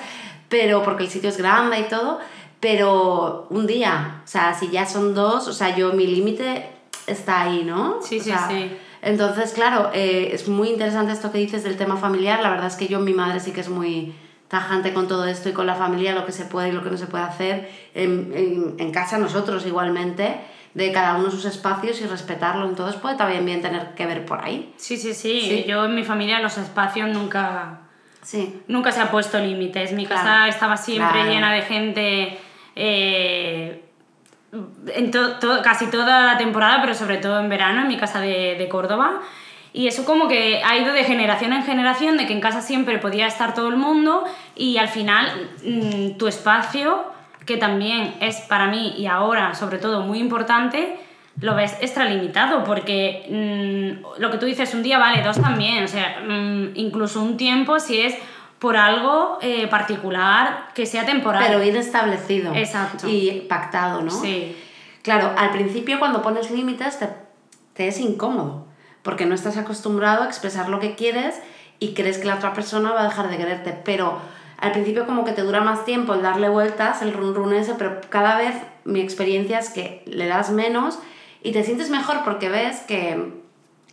pero 0.50 0.84
porque 0.84 1.04
el 1.04 1.10
sitio 1.10 1.30
es 1.30 1.38
grande 1.38 1.80
y 1.80 1.84
todo, 1.84 2.20
pero 2.60 3.48
un 3.50 3.66
día, 3.66 4.22
o 4.24 4.28
sea, 4.28 4.54
si 4.54 4.70
ya 4.70 4.86
son 4.86 5.14
dos, 5.14 5.48
o 5.48 5.54
sea, 5.54 5.76
yo 5.76 5.94
mi 5.94 6.06
límite 6.06 6.70
está 7.08 7.42
ahí, 7.42 7.64
¿no? 7.64 8.02
Sí, 8.02 8.20
sí, 8.20 8.34
sí. 8.50 8.78
Entonces, 9.02 9.52
claro, 9.52 9.90
eh, 9.94 10.30
es 10.32 10.48
muy 10.48 10.70
interesante 10.70 11.12
esto 11.12 11.32
que 11.32 11.38
dices 11.38 11.64
del 11.64 11.76
tema 11.76 11.98
familiar. 11.98 12.42
La 12.42 12.50
verdad 12.50 12.68
es 12.68 12.78
que 12.78 12.88
yo, 12.88 13.00
mi 13.00 13.14
madre 13.14 13.42
sí 13.42 13.52
que 13.52 13.60
es 13.60 13.68
muy 13.68 14.16
tajante 14.48 14.94
con 14.94 15.08
todo 15.08 15.26
esto 15.26 15.50
y 15.50 15.54
con 15.54 15.66
la 15.66 15.76
familia, 15.76 16.14
lo 16.14 16.26
que 16.26 16.32
se 16.32 16.46
puede 16.46 16.70
y 16.70 16.72
lo 16.72 16.84
que 16.84 16.92
no 16.92 16.98
se 16.98 17.08
puede 17.08 17.24
hacer. 17.24 17.72
En, 17.94 18.32
en, 18.36 18.76
en 18.78 18.92
casa 18.92 19.18
nosotros 19.18 19.66
igualmente 19.66 20.40
de 20.74 20.92
cada 20.92 21.16
uno 21.16 21.30
sus 21.30 21.46
espacios 21.46 22.02
y 22.02 22.06
respetarlo. 22.06 22.68
Entonces 22.68 23.00
puede 23.00 23.16
también 23.16 23.46
bien 23.46 23.62
tener 23.62 23.94
que 23.96 24.06
ver 24.06 24.26
por 24.26 24.44
ahí. 24.44 24.74
Sí, 24.78 24.98
sí, 24.98 25.14
sí. 25.14 25.66
Yo 25.68 25.86
en 25.86 25.96
mi 25.96 26.04
familia 26.04 26.40
los 26.40 26.58
espacios 26.58 27.10
nunca... 27.10 27.80
Sí. 28.22 28.62
Nunca 28.68 28.92
se 28.92 29.02
ha 29.02 29.12
puesto 29.12 29.38
límites. 29.38 29.92
Mi 29.92 30.06
casa 30.06 30.48
estaba 30.48 30.78
siempre 30.78 31.26
llena 31.26 31.54
de 31.54 31.62
gente... 31.62 32.40
Eh, 32.76 33.84
en 34.88 35.12
casi 35.64 35.88
toda 35.88 36.28
la 36.28 36.38
temporada, 36.38 36.80
pero 36.82 36.94
sobre 36.94 37.18
todo 37.18 37.40
en 37.40 37.50
verano, 37.50 37.82
en 37.82 37.88
mi 37.88 37.98
casa 37.98 38.20
de, 38.20 38.56
de 38.56 38.70
Córdoba. 38.70 39.20
Y 39.74 39.88
eso 39.88 40.06
como 40.06 40.28
que 40.28 40.62
ha 40.64 40.78
ido 40.78 40.94
de 40.94 41.04
generación 41.04 41.52
en 41.52 41.64
generación, 41.64 42.16
de 42.16 42.28
que 42.28 42.34
en 42.34 42.42
casa 42.42 42.62
siempre 42.62 43.00
podía 43.00 43.26
estar 43.26 43.56
todo 43.56 43.70
el 43.70 43.76
mundo 43.76 44.24
y 44.56 44.78
al 44.78 44.88
final 44.88 45.50
mm, 45.66 46.18
tu 46.18 46.28
espacio 46.28 47.12
que 47.46 47.58
también 47.58 48.14
es 48.22 48.38
para 48.42 48.68
mí 48.68 48.94
y 48.98 49.08
ahora 49.08 49.56
sobre 49.56 49.80
todo 49.80 50.02
muy 50.02 50.20
importante, 50.20 50.98
lo 51.40 51.56
ves 51.56 51.76
extralimitado, 51.82 52.64
porque 52.64 53.26
mm, 53.30 54.22
lo 54.22 54.32
que 54.32 54.38
tú 54.38 54.46
dices 54.46 54.74
un 54.76 54.84
día 54.84 55.00
vale, 55.00 55.24
dos 55.24 55.42
también, 55.42 55.84
o 55.84 55.88
sea, 55.88 56.22
mm, 56.26 56.74
incluso 56.76 57.22
un 57.22 57.38
tiempo 57.38 57.80
si 57.80 58.00
es 58.02 58.16
por 58.60 58.78
algo 58.78 59.40
eh, 59.42 59.68
particular 59.68 60.70
que 60.74 60.86
sea 60.86 61.06
temporal. 61.06 61.44
Pero 61.48 61.60
bien 61.60 61.76
establecido. 61.76 62.54
Exacto. 62.56 63.10
Y 63.10 63.46
pactado, 63.50 64.02
¿no? 64.02 64.12
Sí. 64.12 64.56
Claro, 65.02 65.34
al 65.36 65.50
principio 65.52 66.00
cuando 66.00 66.22
pones 66.22 66.50
límites 66.50 66.98
te, 66.98 67.10
te 67.74 67.88
es 67.90 68.00
incómodo, 68.00 68.68
porque 69.04 69.26
no 69.26 69.36
estás 69.36 69.58
acostumbrado 69.58 70.24
a 70.24 70.26
expresar 70.26 70.70
lo 70.70 70.80
que 70.80 70.96
quieres 70.96 71.36
y 71.80 71.94
crees 71.94 72.18
que 72.18 72.26
la 72.26 72.36
otra 72.36 72.54
persona 72.54 72.92
va 72.92 73.02
a 73.02 73.10
dejar 73.10 73.30
de 73.30 73.38
quererte, 73.38 73.78
pero 73.86 74.20
al 74.58 74.72
principio 74.72 75.06
como 75.06 75.26
que 75.26 75.34
te 75.34 75.42
dura 75.42 75.62
más 75.62 75.86
tiempo 75.86 76.14
el 76.14 76.22
darle 76.22 76.50
vueltas, 76.50 77.02
el 77.02 77.14
run 77.14 77.36
run 77.36 77.54
ese, 77.54 77.76
pero 77.76 78.00
cada 78.10 78.38
vez 78.38 78.56
mi 78.86 79.02
experiencia 79.02 79.60
es 79.60 79.70
que 79.70 80.04
le 80.06 80.28
das 80.28 80.52
menos 80.52 81.00
y 81.44 81.52
te 81.52 81.64
sientes 81.64 81.90
mejor 81.90 82.24
porque 82.24 82.50
ves 82.50 82.80
que 82.88 83.34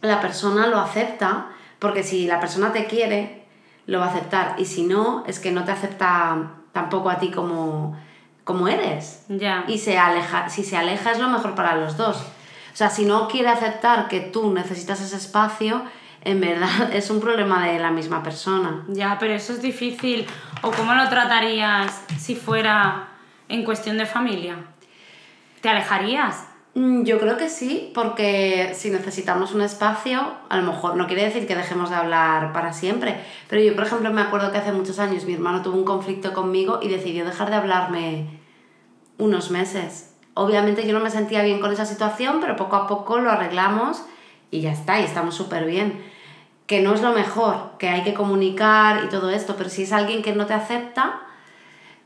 la 0.01 0.21
persona 0.21 0.69
lo 0.69 0.79
acepta, 0.79 1.49
porque 1.81 2.03
si 2.05 2.27
la 2.27 2.39
persona 2.39 2.73
te 2.73 2.87
quiere, 2.87 3.43
lo 3.87 3.99
va 3.99 4.07
a 4.07 4.11
aceptar 4.11 4.55
y 4.59 4.67
si 4.67 4.85
no, 4.85 5.25
es 5.27 5.41
que 5.41 5.51
no 5.51 5.65
te 5.65 5.73
acepta 5.73 6.53
tampoco 6.73 7.11
a 7.11 7.19
ti 7.19 7.33
como, 7.33 7.99
como 8.45 8.69
eres. 8.69 9.25
Ya. 9.29 9.65
Y 9.67 9.79
se 9.79 9.99
aleja, 9.99 10.49
si 10.49 10.63
se 10.63 10.77
aleja 10.77 11.11
es 11.11 11.19
lo 11.19 11.29
mejor 11.29 11.57
para 11.57 11.75
los 11.75 11.97
dos. 11.97 12.25
O 12.73 12.77
sea, 12.77 12.91
si 12.91 13.05
no 13.05 13.29
quiere 13.29 13.49
aceptar 13.49 14.09
que 14.09 14.21
tú 14.21 14.53
necesitas 14.53 15.01
ese 15.01 15.17
espacio, 15.17 15.83
en 16.23 16.41
verdad 16.41 16.93
es 16.93 17.11
un 17.11 17.21
problema 17.21 17.67
de 17.67 17.79
la 17.79 17.91
misma 17.91 18.23
persona. 18.23 18.85
Ya, 18.89 19.17
pero 19.19 19.35
eso 19.35 19.53
es 19.53 19.63
difícil. 19.63 20.27
¿O 20.63 20.71
cómo 20.71 20.95
lo 20.95 21.09
tratarías 21.09 22.03
si 22.19 22.35
fuera 22.35 23.09
en 23.49 23.65
cuestión 23.65 23.99
de 23.99 24.07
familia? 24.07 24.57
¿Te 25.61 25.69
alejarías? 25.69 26.47
Mm, 26.75 27.03
yo 27.03 27.19
creo 27.19 27.37
que 27.37 27.49
sí, 27.49 27.91
porque 27.95 28.73
si 28.75 28.91
necesitamos 28.91 29.53
un 29.53 29.63
espacio, 29.63 30.37
a 30.49 30.57
lo 30.57 30.63
mejor 30.63 30.97
no 30.97 31.07
quiere 31.09 31.25
decir 31.25 31.47
que 31.47 31.57
dejemos 31.57 31.91
de 31.91 31.97
hablar 31.97 32.53
para 32.53 32.73
siempre, 32.73 33.21
pero 33.49 33.61
yo, 33.61 33.75
por 33.75 33.85
ejemplo, 33.85 34.13
me 34.13 34.21
acuerdo 34.21 34.53
que 34.53 34.59
hace 34.59 34.73
muchos 34.73 35.01
años 35.01 35.25
mi 35.25 35.35
hermano 35.35 35.63
tuvo 35.63 35.77
un 35.77 35.85
conflicto 35.85 36.33
conmigo 36.33 36.79
y 36.81 36.89
decidió 36.89 37.25
dejar 37.25 37.51
de 37.51 37.57
hablarme 37.57 38.41
unos 39.19 39.51
meses. 39.51 40.10
Obviamente 40.35 40.87
yo 40.87 40.93
no 40.93 41.01
me 41.01 41.11
sentía 41.11 41.43
bien 41.43 41.61
con 41.61 41.73
esa 41.73 41.85
situación, 41.85 42.39
pero 42.41 42.57
poco 42.57 42.77
a 42.77 42.87
poco 42.87 43.19
lo 43.19 43.31
arreglamos 43.31 44.03
y 44.51 44.61
ya 44.61 44.73
está, 44.73 45.01
y 45.01 45.05
estamos 45.05 45.35
súper 45.35 45.65
bien. 45.65 46.03
Que 46.67 46.83
no 46.83 46.95
es 46.95 47.03
lo 47.03 47.13
mejor, 47.13 47.73
que 47.79 47.89
hay 47.89 48.03
que 48.03 48.15
comunicar 48.15 49.05
y 49.05 49.09
todo 49.09 49.31
esto, 49.31 49.57
pero 49.57 49.71
si 49.71 49.83
es 49.83 49.93
alguien 49.93 50.23
que 50.23 50.33
no 50.35 50.47
te 50.47 50.55
acepta, 50.55 51.23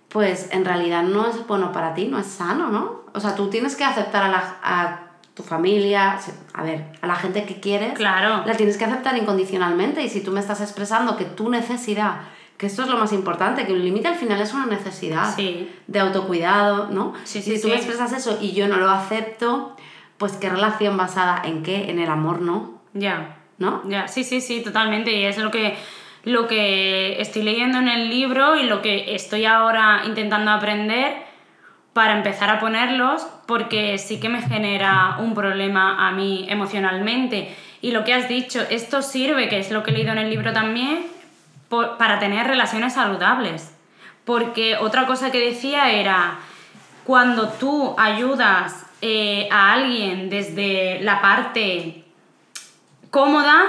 pues 0.09 0.49
en 0.53 0.65
realidad 0.65 1.03
no 1.03 1.27
es 1.27 1.47
bueno 1.47 1.73
para 1.73 1.93
ti, 1.93 2.07
no 2.07 2.19
es 2.19 2.27
sano, 2.27 2.71
¿no? 2.71 3.03
O 3.13 3.21
sea, 3.21 3.35
tú 3.35 3.51
tienes 3.51 3.77
que 3.77 3.85
aceptar 3.85 4.23
a, 4.23 4.29
la, 4.29 4.57
a 4.63 5.01
tu 5.35 5.43
familia, 5.43 6.19
a 6.53 6.63
ver, 6.63 6.85
a 7.01 7.07
la 7.07 7.17
gente 7.17 7.45
que 7.45 7.61
quieres, 7.61 7.95
claro. 7.95 8.45
la 8.47 8.57
tienes 8.57 8.79
que 8.79 8.85
aceptar 8.85 9.17
incondicionalmente 9.19 10.03
y 10.03 10.09
si 10.09 10.21
tú 10.23 10.31
me 10.31 10.41
estás 10.41 10.61
expresando 10.61 11.17
que 11.17 11.25
tu 11.25 11.51
necesidad, 11.51 12.21
que 12.57 12.67
esto 12.67 12.83
es 12.83 12.89
lo 12.89 12.97
más 12.97 13.13
importante, 13.13 13.67
que 13.67 13.73
un 13.73 13.85
límite 13.85 14.09
al 14.09 14.15
final 14.15 14.41
es 14.41 14.55
una 14.55 14.67
necesidad 14.67 15.37
de 15.37 16.01
autocuidado, 16.01 16.89
¿no? 16.91 17.15
Sí, 17.25 17.43
si 17.43 17.57
sí, 17.57 17.63
tú 17.63 17.69
me 17.69 17.75
expresas 17.75 18.13
eso 18.13 18.39
y 18.41 18.53
yo 18.53 18.69
no 18.69 18.77
lo 18.77 18.89
acepto, 18.91 19.77
pues 20.19 20.35
qué 20.35 20.49
relación 20.49 20.97
basada 20.97 21.43
en 21.45 21.63
qué, 21.63 21.91
en 21.91 21.99
el 21.99 22.09
amor, 22.09 22.41
¿no? 22.41 22.81
Ya. 22.93 23.39
¿No? 23.59 23.83
Ya, 23.89 24.09
sí, 24.09 24.25
sí, 24.25 24.41
sí, 24.41 24.63
totalmente. 24.63 25.13
Y 25.13 25.25
es 25.25 25.39
lo 25.39 25.51
que, 25.51 25.77
lo 26.25 26.47
que 26.47 27.21
estoy 27.21 27.43
leyendo 27.43 27.79
en 27.79 27.89
el 27.89 28.11
libro 28.11 28.57
y 28.57 28.65
lo 28.65 28.83
que 28.83 29.15
estoy 29.15 29.45
ahora 29.45 30.03
intentando 30.07 30.51
aprender 30.51 31.15
para 31.93 32.17
empezar 32.17 32.51
a 32.51 32.59
ponerlos, 32.59 33.27
porque 33.47 33.99
sí 33.99 34.19
que 34.19 34.29
me 34.29 34.43
genera 34.43 35.17
un 35.21 35.35
problema 35.35 36.09
a 36.09 36.11
mí 36.11 36.47
emocionalmente. 36.49 37.55
Y 37.81 37.93
lo 37.93 38.03
que 38.03 38.15
has 38.15 38.29
dicho, 38.29 38.61
esto 38.71 39.03
sirve, 39.03 39.49
que 39.49 39.59
es 39.61 39.71
lo 39.71 39.83
que 39.83 39.93
he 39.93 39.95
leído 39.95 40.11
en 40.11 40.19
el 40.19 40.31
libro 40.31 40.53
también, 40.53 41.07
para 41.69 42.19
tener 42.19 42.47
relaciones 42.47 42.95
saludables. 42.95 43.75
Porque 44.25 44.77
otra 44.77 45.07
cosa 45.07 45.31
que 45.31 45.39
decía 45.39 45.91
era, 45.91 46.39
cuando 47.05 47.49
tú 47.49 47.95
ayudas 47.99 48.87
eh, 49.03 49.49
a 49.51 49.73
alguien 49.73 50.31
desde 50.31 51.01
la 51.03 51.21
parte 51.21 52.05
cómoda, 53.11 53.63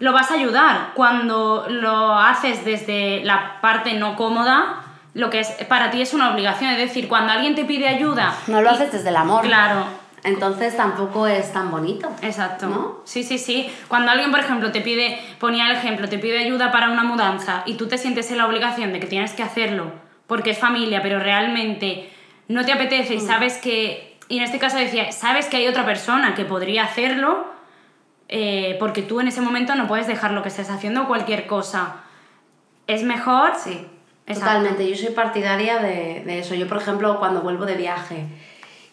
lo 0.00 0.12
vas 0.12 0.30
a 0.30 0.34
ayudar. 0.34 0.92
Cuando 0.94 1.66
lo 1.68 2.18
haces 2.18 2.64
desde 2.64 3.22
la 3.24 3.60
parte 3.60 3.94
no 3.94 4.16
cómoda, 4.16 4.82
lo 5.14 5.30
que 5.30 5.40
es 5.40 5.48
para 5.68 5.90
ti 5.90 6.02
es 6.02 6.12
una 6.12 6.32
obligación. 6.32 6.70
Es 6.70 6.78
decir, 6.78 7.08
cuando 7.08 7.32
alguien 7.32 7.54
te 7.54 7.64
pide 7.64 7.88
ayuda. 7.88 8.34
No 8.48 8.62
lo 8.62 8.70
haces 8.70 8.90
desde 8.90 9.10
el 9.10 9.16
amor. 9.16 9.42
Claro. 9.42 9.86
Entonces 10.24 10.76
tampoco 10.76 11.26
es 11.26 11.52
tan 11.52 11.70
bonito. 11.70 12.08
Exacto. 12.22 12.66
¿no? 12.66 13.00
Sí, 13.04 13.22
sí, 13.22 13.38
sí. 13.38 13.70
Cuando 13.88 14.10
alguien, 14.10 14.30
por 14.30 14.40
ejemplo, 14.40 14.70
te 14.70 14.80
pide, 14.80 15.18
ponía 15.38 15.66
el 15.66 15.72
ejemplo, 15.72 16.08
te 16.08 16.18
pide 16.18 16.38
ayuda 16.38 16.70
para 16.72 16.90
una 16.90 17.04
mudanza 17.04 17.62
y 17.66 17.74
tú 17.74 17.88
te 17.88 17.98
sientes 17.98 18.30
en 18.30 18.38
la 18.38 18.46
obligación 18.46 18.92
de 18.92 19.00
que 19.00 19.06
tienes 19.06 19.32
que 19.32 19.42
hacerlo 19.42 19.92
porque 20.26 20.50
es 20.50 20.58
familia, 20.58 21.02
pero 21.02 21.18
realmente 21.18 22.08
no 22.46 22.64
te 22.64 22.72
apetece 22.72 23.14
y 23.14 23.18
mm. 23.18 23.26
sabes 23.26 23.58
que 23.58 24.10
y 24.30 24.38
en 24.38 24.44
este 24.44 24.60
caso 24.60 24.76
decía, 24.76 25.10
sabes 25.10 25.46
que 25.46 25.56
hay 25.56 25.66
otra 25.66 25.84
persona 25.84 26.36
que 26.36 26.44
podría 26.44 26.84
hacerlo, 26.84 27.46
eh, 28.28 28.76
porque 28.78 29.02
tú 29.02 29.18
en 29.18 29.26
ese 29.26 29.40
momento 29.40 29.74
no 29.74 29.88
puedes 29.88 30.06
dejar 30.06 30.30
lo 30.30 30.42
que 30.42 30.50
estés 30.50 30.70
haciendo 30.70 31.08
cualquier 31.08 31.48
cosa. 31.48 31.96
Es 32.86 33.02
mejor. 33.02 33.54
Sí, 33.58 33.88
totalmente. 34.32 34.88
Yo 34.88 34.94
soy 34.94 35.12
partidaria 35.12 35.80
de, 35.80 36.22
de 36.24 36.38
eso. 36.38 36.54
Yo, 36.54 36.68
por 36.68 36.76
ejemplo, 36.76 37.18
cuando 37.18 37.40
vuelvo 37.40 37.66
de 37.66 37.74
viaje, 37.74 38.24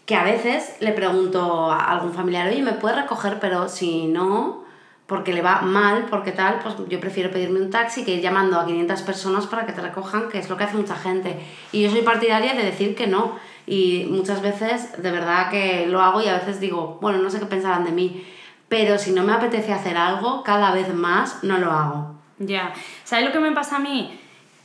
que 0.07 0.15
a 0.15 0.23
veces 0.23 0.75
le 0.79 0.93
pregunto 0.93 1.71
a 1.71 1.91
algún 1.91 2.13
familiar, 2.13 2.47
oye, 2.47 2.63
¿me 2.63 2.73
puedes 2.73 2.97
recoger? 2.97 3.37
Pero 3.39 3.69
si 3.69 4.07
no, 4.07 4.63
porque 5.05 5.31
le 5.31 5.43
va 5.43 5.61
mal, 5.61 6.07
porque 6.09 6.31
tal, 6.31 6.57
pues 6.63 6.73
yo 6.89 6.99
prefiero 6.99 7.29
pedirme 7.29 7.61
un 7.61 7.69
taxi 7.69 8.03
que 8.03 8.15
ir 8.15 8.21
llamando 8.21 8.59
a 8.59 8.65
500 8.65 9.03
personas 9.03 9.45
para 9.45 9.67
que 9.67 9.73
te 9.73 9.81
recojan, 9.81 10.29
que 10.29 10.39
es 10.39 10.49
lo 10.49 10.57
que 10.57 10.63
hace 10.63 10.77
mucha 10.77 10.95
gente. 10.95 11.37
Y 11.71 11.83
yo 11.83 11.91
soy 11.91 12.01
partidaria 12.01 12.55
de 12.55 12.63
decir 12.63 12.95
que 12.95 13.05
no. 13.05 13.37
Y 13.67 14.07
muchas 14.09 14.41
veces, 14.41 14.99
de 14.99 15.11
verdad 15.11 15.51
que 15.51 15.85
lo 15.85 16.01
hago 16.01 16.21
y 16.21 16.27
a 16.27 16.33
veces 16.33 16.59
digo, 16.59 16.97
bueno, 17.01 17.19
no 17.19 17.29
sé 17.29 17.39
qué 17.39 17.45
pensarán 17.45 17.85
de 17.85 17.91
mí 17.91 18.25
pero 18.69 18.97
si 18.97 19.11
no 19.11 19.23
me 19.23 19.33
apetece 19.33 19.73
hacer 19.73 19.97
algo, 19.97 20.43
cada 20.43 20.71
vez 20.71 20.93
más 20.93 21.43
no 21.43 21.57
lo 21.57 21.71
hago. 21.71 22.15
Ya. 22.39 22.73
¿Sabes 23.03 23.25
lo 23.25 23.31
que 23.31 23.39
me 23.39 23.51
pasa 23.51 23.77
a 23.77 23.79
mí? 23.79 24.19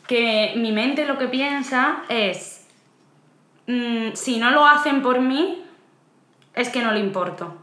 Que 0.07 0.55
mi 0.57 0.73
mente 0.73 1.07
lo 1.07 1.19
que 1.19 1.29
piensa 1.29 2.03
es, 2.09 2.62
mm, 3.67 4.15
si 4.15 4.39
no 4.39 4.51
lo 4.51 4.67
hacen 4.67 5.03
por 5.03 5.21
mí, 5.21 5.63
es 6.55 6.69
que 6.69 6.83
no 6.83 6.93
le 6.93 7.01
importo. 7.01 7.55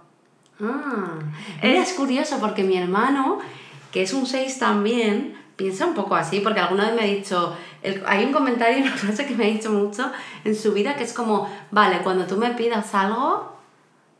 Ah, 0.62 1.20
es, 1.62 1.94
curioso 1.94 2.38
porque 2.40 2.64
mi 2.64 2.78
hermano, 2.78 3.40
que 3.92 4.02
es 4.02 4.14
un 4.14 4.26
6 4.26 4.60
también, 4.60 5.38
piensa 5.56 5.86
un 5.86 5.94
poco 5.94 6.16
así, 6.16 6.42
porque 6.42 6.60
alguna 6.60 6.86
vez 6.86 6.96
me 6.96 7.02
ha 7.02 7.06
dicho, 7.06 7.56
hay 8.06 8.26
un 8.26 8.34
comentario, 8.34 8.82
una 8.84 8.92
frase 8.92 9.26
que 9.26 9.36
me 9.36 9.46
ha 9.46 9.48
dicho 9.48 9.72
mucho 9.72 10.12
en 10.44 10.56
su 10.56 10.74
vida, 10.74 10.96
que 10.96 11.04
es 11.04 11.14
como, 11.14 11.50
vale, 11.72 12.00
cuando 12.00 12.26
tú 12.26 12.38
me 12.38 12.52
pidas 12.52 12.94
algo, 12.94 13.58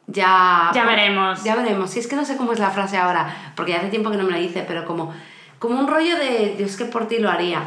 ya... 0.08 0.72
Ya 0.74 0.86
veremos. 0.86 1.44
Ya 1.44 1.56
veremos. 1.56 1.92
Si 1.92 2.00
es 2.00 2.08
que 2.08 2.16
no 2.16 2.26
sé 2.26 2.38
cómo 2.38 2.54
es 2.54 2.60
la 2.60 2.72
frase 2.72 2.98
ahora, 2.98 3.54
porque 3.56 3.74
ya 3.74 3.80
hace 3.80 3.90
tiempo 3.90 4.10
que 4.10 4.18
no 4.18 4.24
me 4.24 4.32
la 4.32 4.38
dice, 4.38 4.64
pero 4.68 4.86
como, 4.86 5.14
como 5.60 5.80
un 5.80 5.88
rollo 5.88 6.16
de, 6.18 6.56
Dios 6.58 6.78
que 6.78 6.86
por 6.86 7.08
ti 7.08 7.20
lo 7.20 7.30
haría. 7.30 7.64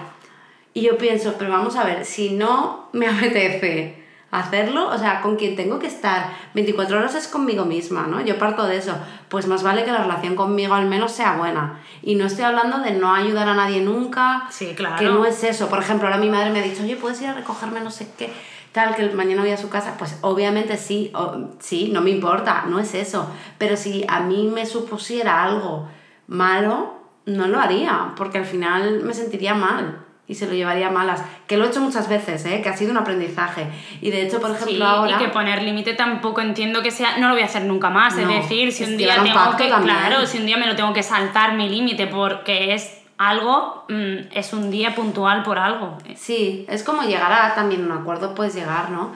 Y 0.74 0.80
yo 0.82 0.96
pienso, 0.96 1.34
pero 1.38 1.52
vamos 1.52 1.76
a 1.76 1.84
ver, 1.84 2.04
si 2.04 2.30
no 2.30 2.88
me 2.92 3.06
apetece 3.08 4.01
hacerlo, 4.32 4.88
o 4.88 4.98
sea, 4.98 5.20
con 5.20 5.36
quien 5.36 5.54
tengo 5.54 5.78
que 5.78 5.86
estar 5.86 6.30
24 6.54 6.98
horas 6.98 7.14
es 7.14 7.28
conmigo 7.28 7.66
misma, 7.66 8.06
¿no? 8.06 8.20
Yo 8.22 8.38
parto 8.38 8.66
de 8.66 8.78
eso. 8.78 8.96
Pues 9.28 9.46
más 9.46 9.62
vale 9.62 9.84
que 9.84 9.92
la 9.92 10.02
relación 10.02 10.34
conmigo 10.34 10.74
al 10.74 10.86
menos 10.86 11.12
sea 11.12 11.36
buena. 11.36 11.80
Y 12.02 12.14
no 12.14 12.24
estoy 12.24 12.44
hablando 12.44 12.78
de 12.78 12.92
no 12.92 13.14
ayudar 13.14 13.46
a 13.48 13.54
nadie 13.54 13.82
nunca. 13.82 14.46
Sí, 14.50 14.74
claro. 14.74 14.96
Que 14.96 15.04
no 15.04 15.26
es 15.26 15.44
eso. 15.44 15.68
Por 15.68 15.80
ejemplo, 15.80 16.08
ahora 16.08 16.18
mi 16.18 16.30
madre 16.30 16.50
me 16.50 16.60
ha 16.60 16.62
dicho, 16.62 16.82
oye, 16.82 16.96
¿puedes 16.96 17.20
ir 17.20 17.28
a 17.28 17.34
recogerme 17.34 17.80
no 17.80 17.90
sé 17.90 18.08
qué? 18.16 18.32
tal, 18.72 18.96
que 18.96 19.10
mañana 19.10 19.42
voy 19.42 19.50
a 19.50 19.58
su 19.58 19.68
casa, 19.68 19.96
pues 19.98 20.16
obviamente 20.22 20.78
sí, 20.78 21.12
sí, 21.58 21.90
no 21.92 22.00
me 22.00 22.08
importa, 22.08 22.64
no 22.66 22.78
es 22.78 22.94
eso. 22.94 23.30
Pero 23.58 23.76
si 23.76 24.06
a 24.08 24.20
mí 24.20 24.50
me 24.50 24.64
supusiera 24.64 25.44
algo 25.44 25.90
malo, 26.26 26.94
no 27.26 27.48
lo 27.48 27.60
haría, 27.60 28.14
porque 28.16 28.38
al 28.38 28.46
final 28.46 29.02
me 29.02 29.12
sentiría 29.12 29.54
mal 29.54 30.01
y 30.32 30.34
se 30.34 30.46
lo 30.46 30.54
llevaría 30.54 30.90
malas. 30.90 31.22
Que 31.46 31.58
lo 31.58 31.66
he 31.66 31.68
hecho 31.68 31.80
muchas 31.80 32.08
veces, 32.08 32.46
¿eh? 32.46 32.62
que 32.62 32.70
ha 32.70 32.76
sido 32.76 32.90
un 32.90 32.96
aprendizaje. 32.96 33.66
Y 34.00 34.10
de 34.10 34.22
hecho, 34.22 34.40
por 34.40 34.50
ejemplo, 34.50 34.86
ahora. 34.86 35.16
Y 35.16 35.18
que 35.18 35.28
poner 35.28 35.62
límite 35.62 35.92
tampoco 35.92 36.40
entiendo 36.40 36.82
que 36.82 36.90
sea. 36.90 37.18
No 37.18 37.28
lo 37.28 37.34
voy 37.34 37.42
a 37.42 37.46
hacer 37.46 37.64
nunca 37.64 37.90
más. 37.90 38.16
es 38.16 38.26
decir, 38.26 38.72
si 38.72 38.84
un 38.84 38.96
día 38.96 39.22
tengo 39.22 39.56
que. 39.58 39.68
Claro, 39.68 40.26
si 40.26 40.38
un 40.38 40.46
día 40.46 40.56
me 40.56 40.66
lo 40.66 40.74
tengo 40.74 40.94
que 40.94 41.02
saltar 41.02 41.54
mi 41.54 41.68
límite 41.68 42.06
porque 42.06 42.72
es 42.72 42.98
algo 43.18 43.84
mm, 43.90 44.32
es 44.32 44.54
un 44.54 44.70
día 44.70 44.94
puntual 44.94 45.42
por 45.42 45.58
algo. 45.58 45.98
Sí, 46.16 46.64
es 46.68 46.82
como 46.82 47.02
llegar 47.02 47.30
a 47.30 47.54
también 47.54 47.84
un 47.84 47.92
acuerdo, 47.92 48.34
puedes 48.34 48.54
llegar, 48.54 48.90
¿no? 48.90 49.12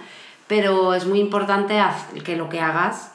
Pero 0.47 0.93
es 0.93 1.07
muy 1.07 1.19
importante 1.19 1.83
que 2.25 2.37
lo 2.37 2.51
que 2.51 2.61
hagas 2.61 3.13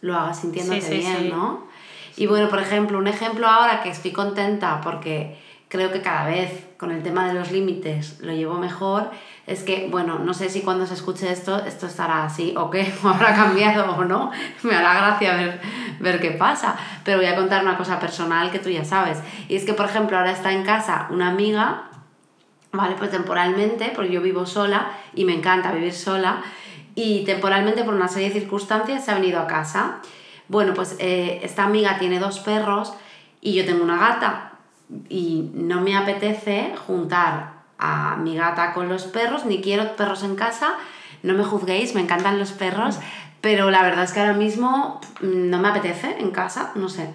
lo 0.00 0.16
hagas 0.16 0.40
sintiéndote 0.40 0.98
bien, 0.98 1.30
¿no? 1.30 1.70
Y 2.16 2.26
bueno, 2.26 2.48
por 2.48 2.58
ejemplo, 2.58 2.98
un 2.98 3.06
ejemplo 3.06 3.46
ahora 3.46 3.82
que 3.82 3.90
estoy 3.90 4.10
contenta 4.10 4.80
porque 4.82 5.38
creo 5.72 5.90
que 5.90 6.02
cada 6.02 6.26
vez 6.26 6.66
con 6.76 6.90
el 6.90 7.02
tema 7.02 7.26
de 7.26 7.32
los 7.32 7.50
límites 7.50 8.20
lo 8.20 8.34
llevo 8.34 8.58
mejor, 8.58 9.10
es 9.46 9.62
que, 9.62 9.88
bueno, 9.90 10.18
no 10.18 10.34
sé 10.34 10.50
si 10.50 10.60
cuando 10.60 10.86
se 10.86 10.92
escuche 10.92 11.32
esto, 11.32 11.64
esto 11.64 11.86
estará 11.86 12.26
así 12.26 12.52
o 12.58 12.68
qué, 12.68 12.92
o 13.02 13.08
habrá 13.08 13.34
cambiado 13.34 13.90
o 13.96 14.04
no, 14.04 14.30
me 14.64 14.74
hará 14.74 14.92
gracia 14.92 15.34
ver, 15.34 15.62
ver 15.98 16.20
qué 16.20 16.32
pasa, 16.32 16.76
pero 17.06 17.16
voy 17.16 17.26
a 17.26 17.36
contar 17.36 17.62
una 17.62 17.78
cosa 17.78 17.98
personal 17.98 18.50
que 18.50 18.58
tú 18.58 18.68
ya 18.68 18.84
sabes, 18.84 19.22
y 19.48 19.56
es 19.56 19.64
que, 19.64 19.72
por 19.72 19.86
ejemplo, 19.86 20.18
ahora 20.18 20.32
está 20.32 20.52
en 20.52 20.62
casa 20.62 21.06
una 21.08 21.28
amiga, 21.28 21.84
¿vale? 22.70 22.94
Pues 22.98 23.10
temporalmente, 23.10 23.92
porque 23.94 24.12
yo 24.12 24.20
vivo 24.20 24.44
sola 24.44 24.90
y 25.14 25.24
me 25.24 25.32
encanta 25.32 25.72
vivir 25.72 25.94
sola, 25.94 26.42
y 26.94 27.24
temporalmente 27.24 27.82
por 27.82 27.94
una 27.94 28.08
serie 28.08 28.28
de 28.28 28.40
circunstancias 28.40 29.06
se 29.06 29.10
ha 29.10 29.14
venido 29.14 29.40
a 29.40 29.46
casa. 29.46 30.00
Bueno, 30.48 30.74
pues 30.74 30.96
eh, 30.98 31.40
esta 31.42 31.64
amiga 31.64 31.98
tiene 31.98 32.18
dos 32.18 32.40
perros 32.40 32.92
y 33.40 33.54
yo 33.54 33.64
tengo 33.64 33.82
una 33.82 33.96
gata, 33.96 34.51
y 35.08 35.50
no 35.54 35.80
me 35.80 35.96
apetece 35.96 36.74
juntar 36.86 37.62
a 37.78 38.16
mi 38.16 38.36
gata 38.36 38.72
con 38.72 38.88
los 38.88 39.04
perros, 39.04 39.44
ni 39.44 39.60
quiero 39.60 39.96
perros 39.96 40.22
en 40.22 40.36
casa, 40.36 40.74
no 41.22 41.34
me 41.34 41.44
juzguéis, 41.44 41.94
me 41.94 42.00
encantan 42.00 42.38
los 42.38 42.52
perros, 42.52 42.98
pero 43.40 43.70
la 43.70 43.82
verdad 43.82 44.04
es 44.04 44.12
que 44.12 44.20
ahora 44.20 44.34
mismo 44.34 45.00
no 45.20 45.58
me 45.58 45.68
apetece 45.68 46.16
en 46.18 46.30
casa, 46.30 46.72
no 46.76 46.88
sé. 46.88 47.10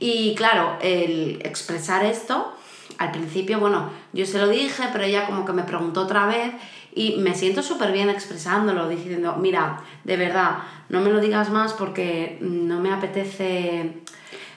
Y 0.00 0.34
claro, 0.34 0.76
el 0.80 1.40
expresar 1.44 2.04
esto, 2.04 2.52
al 2.98 3.12
principio, 3.12 3.60
bueno, 3.60 3.90
yo 4.12 4.26
se 4.26 4.38
lo 4.38 4.48
dije, 4.48 4.84
pero 4.92 5.04
ella 5.04 5.26
como 5.26 5.44
que 5.44 5.52
me 5.52 5.62
preguntó 5.62 6.02
otra 6.02 6.26
vez 6.26 6.52
y 6.94 7.16
me 7.18 7.34
siento 7.34 7.62
súper 7.62 7.92
bien 7.92 8.10
expresándolo, 8.10 8.88
diciendo, 8.88 9.36
mira, 9.38 9.80
de 10.02 10.16
verdad, 10.16 10.58
no 10.88 11.00
me 11.00 11.10
lo 11.10 11.20
digas 11.20 11.50
más 11.50 11.74
porque 11.74 12.38
no 12.40 12.80
me 12.80 12.92
apetece 12.92 14.02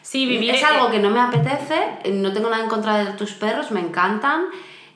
Sí, 0.01 0.25
vivir. 0.25 0.55
Es 0.55 0.63
algo 0.63 0.89
que 0.89 0.99
no 0.99 1.09
me 1.09 1.19
apetece, 1.19 2.11
no 2.11 2.33
tengo 2.33 2.49
nada 2.49 2.63
en 2.63 2.69
contra 2.69 2.97
de 3.03 3.11
tus 3.13 3.33
perros, 3.33 3.71
me 3.71 3.79
encantan, 3.79 4.45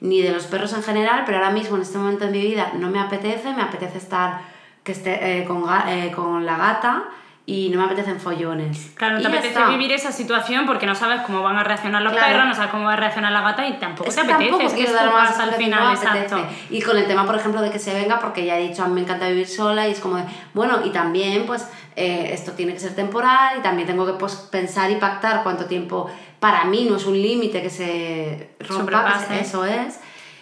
ni 0.01 0.21
de 0.21 0.31
los 0.31 0.45
perros 0.45 0.73
en 0.73 0.83
general, 0.83 1.23
pero 1.25 1.37
ahora 1.37 1.51
mismo 1.51 1.75
en 1.75 1.83
este 1.83 1.97
momento 1.97 2.25
en 2.25 2.31
mi 2.31 2.41
vida 2.41 2.73
no 2.75 2.89
me 2.89 2.99
apetece, 2.99 3.53
me 3.53 3.61
apetece 3.61 3.97
estar 3.97 4.41
que 4.83 4.91
esté, 4.91 5.39
eh, 5.39 5.45
con, 5.45 5.63
eh, 5.87 6.11
con 6.15 6.45
la 6.45 6.57
gata 6.57 7.05
y 7.47 7.69
no 7.69 7.77
me 7.77 7.85
apetecen 7.85 8.19
follones. 8.19 8.91
Claro, 8.95 9.15
no 9.15 9.21
te 9.21 9.27
apetece 9.27 9.63
vivir 9.67 9.91
esa 9.91 10.11
situación 10.11 10.65
porque 10.65 10.87
no 10.87 10.95
sabes 10.95 11.21
cómo 11.21 11.43
van 11.43 11.57
a 11.57 11.63
reaccionar 11.63 12.01
los 12.01 12.13
perros, 12.13 12.45
no 12.47 12.55
sabes 12.55 12.71
cómo 12.71 12.85
va 12.85 12.93
a 12.93 12.95
reaccionar 12.95 13.31
la 13.31 13.41
gata 13.41 13.67
y 13.67 13.73
tampoco 13.73 14.09
te 14.09 14.19
apetece. 14.19 14.49
Tampoco 14.49 14.63
es 14.63 14.73
que 14.73 14.91
dar 14.91 15.13
más 15.13 15.39
al 15.39 15.53
final, 15.53 15.93
exacto. 15.93 16.37
Y 16.71 16.81
con 16.81 16.97
el 16.97 17.05
tema, 17.05 17.25
por 17.25 17.35
ejemplo, 17.35 17.61
de 17.61 17.69
que 17.69 17.77
se 17.77 17.93
venga, 17.93 18.19
porque 18.19 18.45
ya 18.45 18.57
he 18.57 18.67
dicho, 18.67 18.83
a 18.83 18.87
mí 18.87 18.95
me 18.95 19.01
encanta 19.01 19.27
vivir 19.27 19.47
sola 19.47 19.87
y 19.87 19.91
es 19.91 19.99
como 19.99 20.17
de, 20.17 20.23
bueno, 20.53 20.79
y 20.83 20.89
también, 20.89 21.45
pues, 21.45 21.67
eh, 21.95 22.31
esto 22.33 22.53
tiene 22.53 22.73
que 22.73 22.79
ser 22.79 22.95
temporal 22.95 23.59
y 23.59 23.61
también 23.61 23.87
tengo 23.87 24.07
que 24.07 24.13
pues, 24.13 24.35
pensar 24.35 24.89
y 24.89 24.95
pactar 24.95 25.43
cuánto 25.43 25.65
tiempo, 25.65 26.09
para 26.39 26.65
mí 26.65 26.87
no 26.89 26.97
es 26.97 27.05
un 27.05 27.21
límite 27.21 27.61
que 27.61 27.69
se 27.69 28.55
rompa, 28.59 29.23
eso 29.39 29.65
es, 29.65 29.99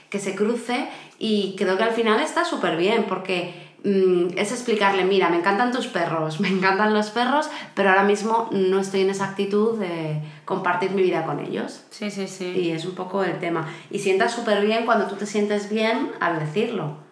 que 0.10 0.20
se 0.20 0.36
cruce 0.36 0.88
y 1.20 1.56
creo 1.58 1.78
que 1.78 1.84
al 1.84 1.92
final 1.92 2.20
está 2.20 2.46
súper 2.46 2.78
bien 2.78 3.06
porque 3.08 3.73
es 3.84 4.52
explicarle, 4.54 5.04
mira, 5.04 5.28
me 5.28 5.38
encantan 5.38 5.74
tus 5.74 5.88
perros, 5.88 6.40
me 6.40 6.48
encantan 6.48 6.94
los 6.94 7.10
perros, 7.10 7.50
pero 7.74 7.90
ahora 7.90 8.04
mismo 8.04 8.48
no 8.52 8.80
estoy 8.80 9.02
en 9.02 9.10
esa 9.10 9.26
actitud 9.26 9.78
de 9.78 10.22
compartir 10.46 10.92
mi 10.92 11.02
vida 11.02 11.26
con 11.26 11.40
ellos. 11.40 11.84
Sí, 11.90 12.10
sí, 12.10 12.28
sí. 12.28 12.46
Y 12.46 12.72
es 12.72 12.86
un 12.86 12.96
poco 12.96 13.24
el 13.24 13.40
tema. 13.40 13.68
Y 13.92 14.00
sientas 14.00 14.34
súper 14.34 14.66
bien 14.66 14.86
cuando 14.86 15.08
tú 15.08 15.16
te 15.16 15.26
sientes 15.26 15.70
bien 15.70 16.12
al 16.22 16.40
decirlo. 16.40 17.04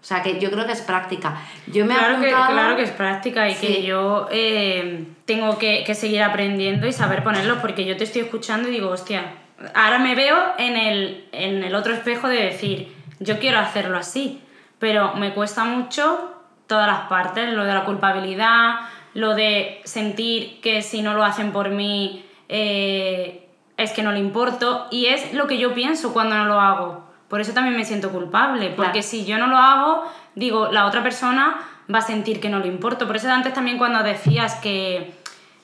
O 0.00 0.04
sea, 0.08 0.22
que 0.22 0.38
yo 0.38 0.50
creo 0.50 0.64
que 0.64 0.72
es 0.72 0.80
práctica. 0.80 1.42
Yo 1.66 1.84
me 1.84 1.94
claro, 1.94 2.20
que, 2.20 2.28
claro 2.28 2.76
que 2.76 2.84
es 2.84 2.90
práctica 2.92 3.48
y 3.50 3.54
que 3.56 3.82
yo 3.82 4.28
eh, 4.30 5.04
tengo 5.26 5.58
que, 5.58 5.82
que, 5.84 5.94
seguir 5.94 6.22
aprendiendo 6.22 6.86
y 6.86 6.92
saber 6.92 7.22
ponerlo 7.22 7.60
porque 7.60 7.84
yo 7.84 7.96
te 7.96 8.04
estoy 8.04 8.22
escuchando 8.22 8.68
y 8.68 8.72
digo, 8.72 8.88
hostia, 8.88 9.34
ahora 9.74 9.98
me 9.98 10.14
veo 10.14 10.36
en 10.56 10.76
el, 10.76 11.28
en 11.32 11.64
el 11.64 11.74
otro 11.74 11.92
espejo 11.92 12.28
de 12.28 12.44
decir, 12.44 12.94
yo 13.18 13.40
quiero 13.40 13.58
hacerlo 13.58 13.98
así 13.98 14.40
pero 14.78 15.14
me 15.14 15.34
cuesta 15.34 15.64
mucho 15.64 16.34
todas 16.66 16.86
las 16.86 17.08
partes, 17.08 17.52
lo 17.52 17.64
de 17.64 17.74
la 17.74 17.84
culpabilidad, 17.84 18.80
lo 19.14 19.34
de 19.34 19.80
sentir 19.84 20.60
que 20.60 20.82
si 20.82 21.02
no 21.02 21.14
lo 21.14 21.24
hacen 21.24 21.52
por 21.52 21.70
mí 21.70 22.24
eh, 22.48 23.48
es 23.76 23.92
que 23.92 24.02
no 24.02 24.12
le 24.12 24.18
importo 24.18 24.86
y 24.90 25.06
es 25.06 25.32
lo 25.34 25.46
que 25.46 25.58
yo 25.58 25.74
pienso 25.74 26.12
cuando 26.12 26.36
no 26.36 26.44
lo 26.44 26.60
hago. 26.60 27.08
Por 27.28 27.40
eso 27.40 27.52
también 27.52 27.76
me 27.76 27.84
siento 27.84 28.10
culpable, 28.10 28.72
porque 28.74 29.02
si 29.02 29.26
yo 29.26 29.36
no 29.38 29.48
lo 29.48 29.58
hago, 29.58 30.04
digo, 30.34 30.70
la 30.72 30.86
otra 30.86 31.02
persona 31.02 31.58
va 31.92 31.98
a 31.98 32.02
sentir 32.02 32.40
que 32.40 32.48
no 32.48 32.58
le 32.58 32.68
importo. 32.68 33.06
Por 33.06 33.16
eso 33.16 33.30
antes 33.30 33.52
también 33.52 33.76
cuando 33.76 34.02
decías 34.02 34.54
que 34.56 35.12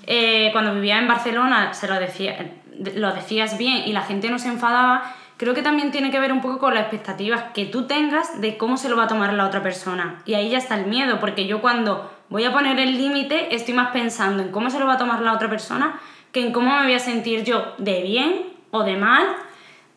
eh, 0.06 0.50
cuando 0.52 0.74
vivía 0.74 0.98
en 0.98 1.08
Barcelona 1.08 1.72
se 1.72 1.88
lo, 1.88 1.94
decía, 1.94 2.50
lo 2.96 3.12
decías 3.12 3.56
bien 3.56 3.84
y 3.86 3.92
la 3.92 4.02
gente 4.02 4.30
no 4.30 4.38
se 4.38 4.48
enfadaba, 4.48 5.14
creo 5.44 5.54
que 5.54 5.60
también 5.60 5.90
tiene 5.90 6.10
que 6.10 6.18
ver 6.18 6.32
un 6.32 6.40
poco 6.40 6.58
con 6.58 6.72
las 6.72 6.84
expectativas 6.84 7.52
que 7.52 7.66
tú 7.66 7.86
tengas 7.86 8.40
de 8.40 8.56
cómo 8.56 8.78
se 8.78 8.88
lo 8.88 8.96
va 8.96 9.04
a 9.04 9.08
tomar 9.08 9.34
la 9.34 9.44
otra 9.46 9.62
persona. 9.62 10.22
Y 10.24 10.32
ahí 10.32 10.48
ya 10.48 10.56
está 10.56 10.74
el 10.74 10.86
miedo, 10.86 11.20
porque 11.20 11.46
yo 11.46 11.60
cuando 11.60 12.10
voy 12.30 12.44
a 12.44 12.52
poner 12.52 12.80
el 12.80 12.96
límite 12.96 13.54
estoy 13.54 13.74
más 13.74 13.90
pensando 13.90 14.42
en 14.42 14.50
cómo 14.50 14.70
se 14.70 14.78
lo 14.78 14.86
va 14.86 14.94
a 14.94 14.96
tomar 14.96 15.20
la 15.20 15.34
otra 15.34 15.50
persona 15.50 16.00
que 16.32 16.46
en 16.46 16.50
cómo 16.50 16.74
me 16.74 16.84
voy 16.84 16.94
a 16.94 16.98
sentir 16.98 17.44
yo 17.44 17.74
de 17.76 18.00
bien 18.00 18.54
o 18.70 18.84
de 18.84 18.96
mal 18.96 19.26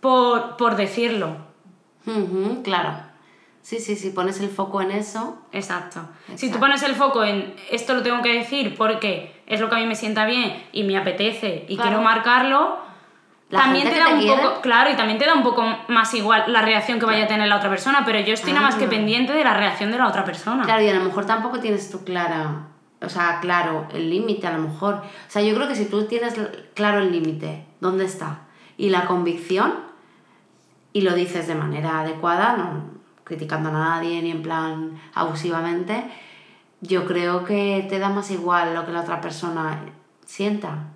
por, 0.02 0.58
por 0.58 0.76
decirlo. 0.76 1.38
claro. 2.66 3.08
Sí, 3.62 3.80
sí, 3.80 3.96
sí, 3.96 4.10
pones 4.10 4.42
el 4.42 4.50
foco 4.50 4.82
en 4.82 4.92
eso. 4.92 5.40
Exacto. 5.54 6.02
Si 6.36 6.52
tú 6.52 6.60
pones 6.60 6.84
el 6.84 6.96
foco 6.96 7.24
en 7.24 7.56
esto 7.72 7.94
lo 7.94 8.04
tengo 8.04 8.22
que 8.22 8.34
decir 8.34 8.76
porque 8.76 9.42
es 9.46 9.62
lo 9.62 9.70
que 9.70 9.76
a 9.76 9.80
mí 9.80 9.86
me 9.86 9.96
sienta 9.96 10.26
bien 10.26 10.66
y 10.74 10.84
me 10.84 10.98
apetece 10.98 11.66
y 11.70 11.78
quiero 11.78 12.02
marcarlo, 12.02 12.87
también 13.50 13.90
te 13.90 13.98
da 13.98 14.10
un 14.10 14.28
poco, 14.28 14.62
claro, 14.62 14.90
y 14.92 14.96
también 14.96 15.18
te 15.18 15.26
da 15.26 15.34
un 15.34 15.44
poco 15.44 15.64
más 15.88 16.14
igual 16.14 16.52
la 16.52 16.62
reacción 16.62 17.00
que 17.00 17.06
vaya 17.06 17.26
a 17.26 17.28
tener 17.28 17.48
la 17.48 17.58
otra 17.58 17.70
persona, 17.70 18.04
pero 18.06 18.20
yo 18.20 18.34
estoy 18.34 18.54
nada 18.54 18.66
más 18.68 18.76
que 18.76 18.88
pendiente 18.88 19.34
de 19.34 19.44
la 19.44 19.54
reacción 19.54 19.92
de 19.92 19.98
la 19.98 20.08
otra 20.08 20.26
persona. 20.26 20.64
Claro, 20.64 20.84
y 20.84 20.90
a 20.90 20.94
lo 20.94 21.04
mejor 21.04 21.26
tampoco 21.26 21.60
tienes 21.60 21.90
tú 21.90 22.04
clara, 22.04 22.68
o 23.02 23.10
sea, 23.10 23.40
claro, 23.40 23.88
el 23.94 24.10
límite 24.10 24.48
a 24.48 24.52
lo 24.52 24.68
mejor. 24.68 24.96
O 24.96 25.30
sea, 25.30 25.42
yo 25.42 25.56
creo 25.56 25.68
que 25.68 25.76
si 25.76 25.86
tú 25.86 26.06
tienes 26.06 26.36
claro 26.74 27.00
el 27.00 27.12
límite, 27.12 27.66
¿dónde 27.80 28.06
está? 28.06 28.42
Y 28.76 28.90
la 28.90 29.06
convicción, 29.06 29.76
y 30.92 31.02
lo 31.02 31.14
dices 31.14 31.48
de 31.48 31.56
manera 31.56 32.02
adecuada, 32.02 32.58
no 32.58 32.98
criticando 33.24 33.70
a 33.70 33.74
nadie 33.74 34.22
ni 34.22 34.32
en 34.32 34.42
plan 34.42 35.00
abusivamente, 35.14 36.06
yo 36.82 37.06
creo 37.06 37.44
que 37.44 37.86
te 37.90 38.00
da 38.00 38.10
más 38.10 38.32
igual 38.32 38.74
lo 38.74 38.86
que 38.86 38.94
la 38.94 39.02
otra 39.02 39.20
persona 39.22 39.82
sienta. 40.26 40.88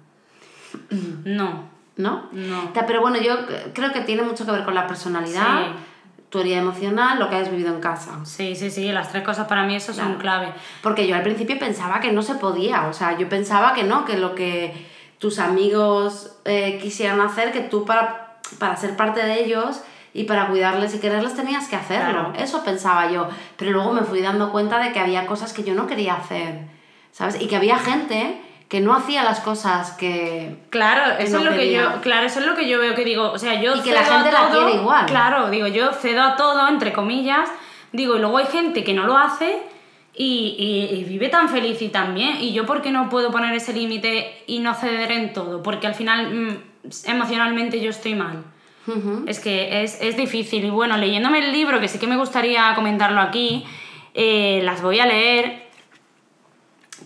No. 1.26 1.71
¿No? 2.02 2.28
No. 2.32 2.72
Pero 2.74 3.02
bueno, 3.02 3.18
yo 3.20 3.36
creo 3.74 3.92
que 3.92 4.02
tiene 4.02 4.24
mucho 4.24 4.46
que 4.46 4.52
ver 4.52 4.66
con 4.66 4.76
la 4.76 4.88
personalidad. 4.88 5.68
tu 6.30 6.40
herida 6.40 6.60
emocional, 6.60 7.20
lo 7.20 7.30
que 7.30 7.36
has 7.36 7.52
vivido 7.52 7.74
en 7.74 7.82
casa. 7.82 8.24
Sí, 8.24 8.56
sí, 8.56 8.72
sí, 8.72 8.90
las 8.94 9.12
tres 9.12 9.22
cosas 9.24 9.48
para 9.48 9.66
mí 9.66 9.76
eso 9.76 9.94
son 9.94 10.16
clave. 10.16 10.54
Porque 10.82 11.06
yo 11.06 11.16
al 11.16 11.24
principio 11.24 11.60
pensaba 11.60 12.00
que 12.00 12.14
no 12.14 12.22
se 12.22 12.36
podía, 12.36 12.88
o 12.88 12.94
sea, 12.94 13.18
yo 13.18 13.28
pensaba 13.28 13.74
que 13.74 13.84
no, 13.84 14.06
que 14.06 14.18
lo 14.18 14.34
que 14.34 14.88
tus 15.20 15.40
amigos 15.40 16.38
eh, 16.46 16.80
quisieran 16.82 17.20
hacer, 17.22 17.52
que 17.52 17.60
tú 17.60 17.86
para, 17.86 18.40
para 18.60 18.78
ser 18.78 18.96
parte 18.96 19.22
de 19.22 19.44
ellos 19.44 19.82
y 20.14 20.24
para 20.24 20.48
cuidarles 20.48 20.96
y 20.96 21.00
quererles 21.00 21.36
tenías 21.36 21.68
que 21.68 21.76
hacerlo. 21.76 22.34
Eso 22.38 22.64
pensaba 22.64 23.12
yo. 23.12 23.28
Pero 23.58 23.72
luego 23.72 23.94
me 23.94 24.02
fui 24.02 24.22
dando 24.22 24.52
cuenta 24.52 24.80
de 24.80 24.92
que 24.92 25.00
había 25.00 25.26
cosas 25.26 25.54
que 25.54 25.64
yo 25.64 25.74
no 25.74 25.86
quería 25.86 26.16
hacer, 26.16 26.62
¿sabes? 27.12 27.42
Y 27.42 27.48
que 27.48 27.56
había 27.56 27.78
gente 27.78 28.42
que 28.72 28.80
no 28.80 28.96
hacía 28.96 29.22
las 29.24 29.42
cosas 29.42 29.92
que 29.98 30.56
claro 30.70 31.18
eso 31.20 31.40
es 31.40 31.44
lo 31.44 31.52
que 31.52 31.74
yo 31.74 32.00
claro 32.00 32.26
eso 32.26 32.40
es 32.40 32.46
lo 32.46 32.56
que 32.56 32.70
yo 32.70 32.80
veo 32.80 32.96
que 32.96 33.04
digo 33.04 33.30
o 33.30 33.38
sea 33.38 33.62
yo 33.62 33.76
y 33.76 33.82
que 33.82 33.92
la 33.92 34.06
gente 34.06 34.32
la 34.32 34.48
quiere 34.50 34.76
igual. 34.76 35.06
claro 35.08 35.50
digo 35.50 35.68
yo 35.68 35.92
cedo 35.92 36.24
a 36.24 36.38
todo 36.38 36.70
entre 36.70 36.94
comillas 36.94 37.50
digo 37.92 38.16
y 38.16 38.20
luego 38.20 38.38
hay 38.38 38.46
gente 38.46 38.86
que 38.86 38.94
no 38.94 39.06
lo 39.06 39.18
hace 39.18 39.62
y, 40.14 40.56
y, 40.90 41.04
vive 41.04 41.28
tan 41.28 41.50
feliz 41.50 41.82
y 41.82 41.90
tan 41.90 42.14
bien 42.14 42.38
y 42.40 42.54
yo 42.54 42.66
por 42.66 42.82
qué 42.82 42.92
no 42.92 43.10
puedo 43.10 43.30
poner 43.30 43.54
ese 43.54 43.74
límite 43.74 44.44
y 44.48 44.60
no 44.60 44.74
ceder 44.74 45.12
en 45.12 45.34
todo 45.34 45.62
porque 45.62 45.88
al 45.88 45.96
final 45.96 46.34
mm, 46.34 46.58
emocionalmente 47.08 47.82
yo 47.82 47.90
estoy 47.90 48.16
mal. 48.16 48.44
Es 49.28 49.40
que 49.40 49.84
es, 49.84 50.02
es, 50.02 50.18
difícil. 50.18 50.66
Y 50.66 50.70
bueno 50.70 50.98
leyéndome 50.98 51.40
el 51.40 51.52
libro 51.52 51.80
que 51.80 51.88
sí 51.88 51.98
que 51.98 52.08
me 52.08 52.18
gustaría 52.18 52.74
comentarlo 52.76 53.22
aquí 53.22 53.66
eh, 54.14 54.62
las 54.64 54.82
voy 54.82 55.00
a 55.00 55.06
leer 55.06 55.64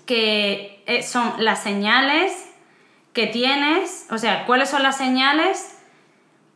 que 0.05 0.74
son 1.03 1.33
las 1.37 1.63
señales 1.63 2.51
que 3.13 3.27
tienes, 3.27 4.07
o 4.11 4.17
sea, 4.17 4.45
cuáles 4.45 4.69
son 4.69 4.83
las 4.83 4.97
señales 4.97 5.75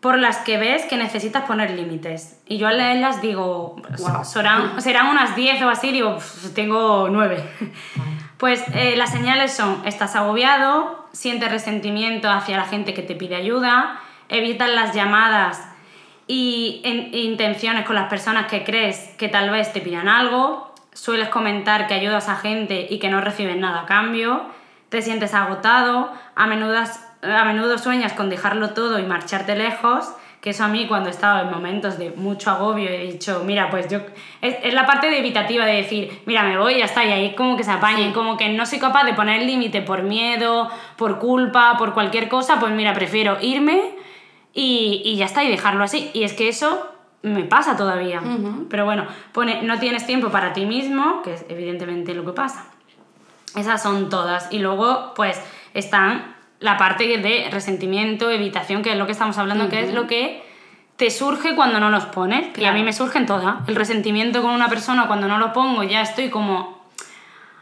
por 0.01 0.17
las 0.17 0.37
que 0.37 0.57
ves 0.57 0.85
que 0.85 0.97
necesitas 0.97 1.43
poner 1.43 1.71
límites. 1.71 2.41
Y 2.47 2.57
yo 2.57 2.67
al 2.67 2.77
leerlas 2.77 3.21
digo, 3.21 3.75
serán, 4.23 4.81
serán, 4.81 5.07
unas 5.07 5.35
10 5.35 5.61
o 5.63 5.69
así, 5.69 5.91
digo, 5.91 6.17
tengo 6.55 7.09
9. 7.09 7.43
Pues 8.37 8.63
eh, 8.73 8.95
las 8.95 9.11
señales 9.11 9.51
son, 9.53 9.81
estás 9.85 10.15
agobiado, 10.15 11.09
sientes 11.11 11.51
resentimiento 11.51 12.29
hacia 12.29 12.55
la 12.55 12.63
gente 12.63 12.93
que 12.93 13.01
te 13.01 13.13
pide 13.13 13.35
ayuda, 13.35 13.99
evitas 14.29 14.69
las 14.69 14.95
llamadas 14.95 15.61
y 16.25 16.81
intenciones 17.11 17.85
con 17.85 17.95
las 17.95 18.07
personas 18.07 18.47
que 18.47 18.63
crees 18.63 19.09
que 19.17 19.27
tal 19.27 19.49
vez 19.49 19.73
te 19.73 19.81
pidan 19.81 20.07
algo, 20.07 20.68
sueles 20.99 21.29
comentar 21.29 21.87
que 21.87 21.93
ayudas 21.93 22.27
a 22.27 22.35
gente 22.35 22.87
y 22.89 22.99
que 22.99 23.09
no 23.09 23.21
recibes 23.21 23.55
nada 23.55 23.81
a 23.81 23.85
cambio, 23.85 24.41
te 24.89 25.01
sientes 25.01 25.33
agotado, 25.33 26.11
a 26.35 26.45
menudo, 26.45 26.77
a 27.21 27.45
menudo 27.45 27.77
sueñas 27.77 28.13
con 28.13 28.29
dejarlo 28.29 28.71
todo 28.71 28.99
y 28.99 29.03
marcharte 29.03 29.55
lejos, 29.55 30.13
que 30.41 30.49
eso 30.49 30.65
a 30.65 30.67
mí 30.67 30.87
cuando 30.87 31.09
he 31.09 31.11
estado 31.11 31.41
en 31.43 31.51
momentos 31.51 31.97
de 31.97 32.11
mucho 32.11 32.49
agobio 32.51 32.89
he 32.89 33.11
dicho, 33.11 33.43
mira, 33.45 33.69
pues 33.69 33.87
yo... 33.87 33.99
Es, 34.41 34.73
la 34.73 34.85
parte 34.85 35.09
de 35.09 35.19
evitativa 35.19 35.65
de 35.65 35.75
decir, 35.75 36.21
mira, 36.25 36.43
me 36.43 36.57
voy 36.57 36.75
y 36.75 36.79
ya 36.79 36.85
está, 36.85 37.05
y 37.05 37.11
ahí 37.11 37.33
como 37.33 37.55
que 37.55 37.63
se 37.63 37.71
apañen, 37.71 38.11
como 38.11 38.35
que 38.35 38.49
no 38.49 38.65
soy 38.65 38.79
capaz 38.79 39.05
de 39.05 39.13
poner 39.13 39.43
límite 39.43 39.81
por 39.81 40.03
miedo, 40.03 40.69
por 40.97 41.19
culpa, 41.19 41.75
por 41.77 41.93
cualquier 41.93 42.27
cosa, 42.27 42.59
pues 42.59 42.73
mira, 42.73 42.93
prefiero 42.93 43.37
irme 43.41 43.95
y, 44.53 45.01
y 45.05 45.15
ya 45.15 45.25
está, 45.25 45.45
y 45.45 45.49
dejarlo 45.49 45.83
así. 45.83 46.11
Y 46.13 46.23
es 46.23 46.33
que 46.33 46.49
eso 46.49 46.98
me 47.21 47.43
pasa 47.43 47.75
todavía. 47.75 48.21
Pero 48.69 48.85
bueno, 48.85 49.05
pone, 49.33 49.61
no 49.63 49.79
tienes 49.79 50.05
tiempo 50.05 50.29
para 50.29 50.53
ti 50.53 50.65
mismo, 50.65 51.21
que 51.21 51.33
es 51.33 51.45
evidentemente 51.49 52.13
lo 52.13 52.25
que 52.25 52.31
pasa. 52.31 52.65
Esas 53.55 53.81
son 53.81 54.09
todas. 54.09 54.47
Y 54.51 54.59
luego, 54.59 55.13
pues, 55.15 55.41
están 55.73 56.35
la 56.59 56.77
parte 56.77 57.17
de 57.17 57.49
resentimiento, 57.51 58.29
evitación, 58.29 58.81
que 58.83 58.91
es 58.91 58.97
lo 58.97 59.05
que 59.05 59.11
estamos 59.11 59.37
hablando, 59.37 59.69
que 59.69 59.81
es 59.81 59.93
lo 59.93 60.07
que 60.07 60.43
te 60.95 61.09
surge 61.09 61.55
cuando 61.55 61.79
no 61.79 61.89
los 61.89 62.05
pones. 62.05 62.57
Y 62.57 62.65
a 62.65 62.71
mí 62.71 62.83
me 62.83 62.93
surgen 62.93 63.25
todas. 63.25 63.67
El 63.67 63.75
resentimiento 63.75 64.41
con 64.41 64.51
una 64.51 64.69
persona, 64.69 65.07
cuando 65.07 65.27
no 65.27 65.37
lo 65.37 65.51
pongo, 65.51 65.83
ya 65.83 66.01
estoy 66.01 66.29
como 66.29 66.79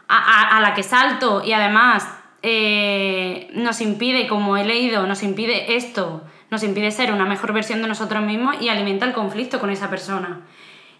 a, 0.08 0.56
a, 0.56 0.60
la 0.60 0.74
que 0.74 0.82
salto 0.82 1.42
y 1.44 1.52
además 1.52 2.08
eh, 2.42 3.50
nos 3.52 3.80
impide, 3.80 4.26
como 4.26 4.56
he 4.56 4.64
leído, 4.64 5.06
nos 5.06 5.22
impide 5.22 5.76
esto 5.76 6.22
nos 6.50 6.62
impide 6.62 6.90
ser 6.90 7.12
una 7.12 7.24
mejor 7.24 7.52
versión 7.52 7.82
de 7.82 7.88
nosotros 7.88 8.22
mismos 8.22 8.56
y 8.60 8.68
alimenta 8.68 9.04
el 9.04 9.12
conflicto 9.12 9.60
con 9.60 9.70
esa 9.70 9.90
persona. 9.90 10.40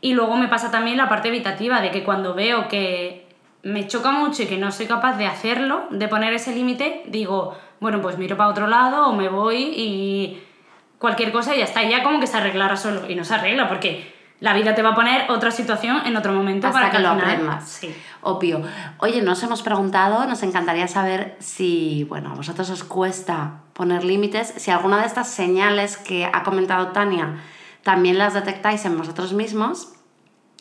Y 0.01 0.15
luego 0.15 0.37
me 0.37 0.49
pasa 0.49 0.71
también 0.71 0.97
la 0.97 1.09
parte 1.09 1.29
evitativa 1.29 1.81
de 1.81 1.91
que 1.91 2.05
cuando 2.05 2.35
veo 2.35 2.69
que 2.69 3.27
me 3.63 3.87
choca 3.87 4.13
mucho 4.13 4.43
y 4.43 4.47
que 4.47 4.59
no 4.59 4.71
soy 4.71 4.87
capaz 4.87 5.17
de 5.17 5.27
hacerlo, 5.27 5.87
de 5.91 6.09
poner 6.09 6.33
ese 6.33 6.55
límite, 6.55 7.03
digo, 7.07 7.57
bueno, 7.81 8.01
pues 8.01 8.19
miro 8.19 8.37
para 8.37 8.51
otro 8.51 8.67
lado 8.67 9.09
o 9.09 9.13
me 9.13 9.29
voy 9.29 9.73
y 9.77 10.43
cualquier 10.99 11.33
cosa 11.33 11.55
y 11.55 11.59
ya 11.59 11.65
está, 11.65 11.83
ya 11.83 12.03
como 12.03 12.21
que 12.21 12.27
se 12.27 12.37
arreglara 12.37 12.77
solo. 12.77 13.09
Y 13.09 13.15
no 13.15 13.25
se 13.25 13.35
arregla 13.35 13.69
porque 13.69 14.15
la 14.41 14.55
vida 14.55 14.75
te 14.75 14.83
va 14.83 14.91
a 14.91 14.95
poner 14.95 15.31
otra 15.31 15.51
situación 15.51 16.03
en 16.07 16.17
otro 16.17 16.33
momento 16.33 16.71
para 16.71 16.91
que, 16.91 17.01
lo 17.01 17.09
aprendas. 17.09 17.69
Sí. 17.69 17.93
Obvio. 18.21 18.63
Oye, 18.99 19.23
nos 19.23 19.43
hemos 19.43 19.63
preguntado, 19.63 20.27
nos 20.27 20.43
encantaría 20.45 20.87
saber 20.87 21.37
si, 21.41 22.05
bueno, 22.05 22.31
a 22.31 22.35
vosotros 22.35 22.71
os 22.71 22.85
cuesta 22.85 23.63
poner 23.79 24.05
límites, 24.05 24.53
si 24.57 24.73
alguna 24.73 24.99
de 24.99 25.07
estas 25.07 25.31
señales 25.31 25.97
que 25.97 26.27
ha 26.27 26.43
comentado 26.43 26.89
Tania 26.89 27.41
también 27.85 28.19
las 28.19 28.35
detectáis 28.35 28.85
en 28.85 28.99
vosotros 28.99 29.33
mismos. 29.33 29.93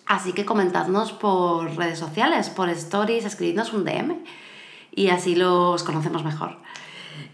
Así 0.06 0.32
que 0.32 0.46
comentadnos 0.46 1.12
por 1.12 1.76
redes 1.76 1.98
sociales, 2.00 2.50
por 2.50 2.70
stories, 2.70 3.26
escribidnos 3.26 3.74
un 3.74 3.84
DM 3.84 4.24
y 4.92 5.10
así 5.10 5.36
los 5.36 5.84
conocemos 5.84 6.24
mejor. 6.24 6.58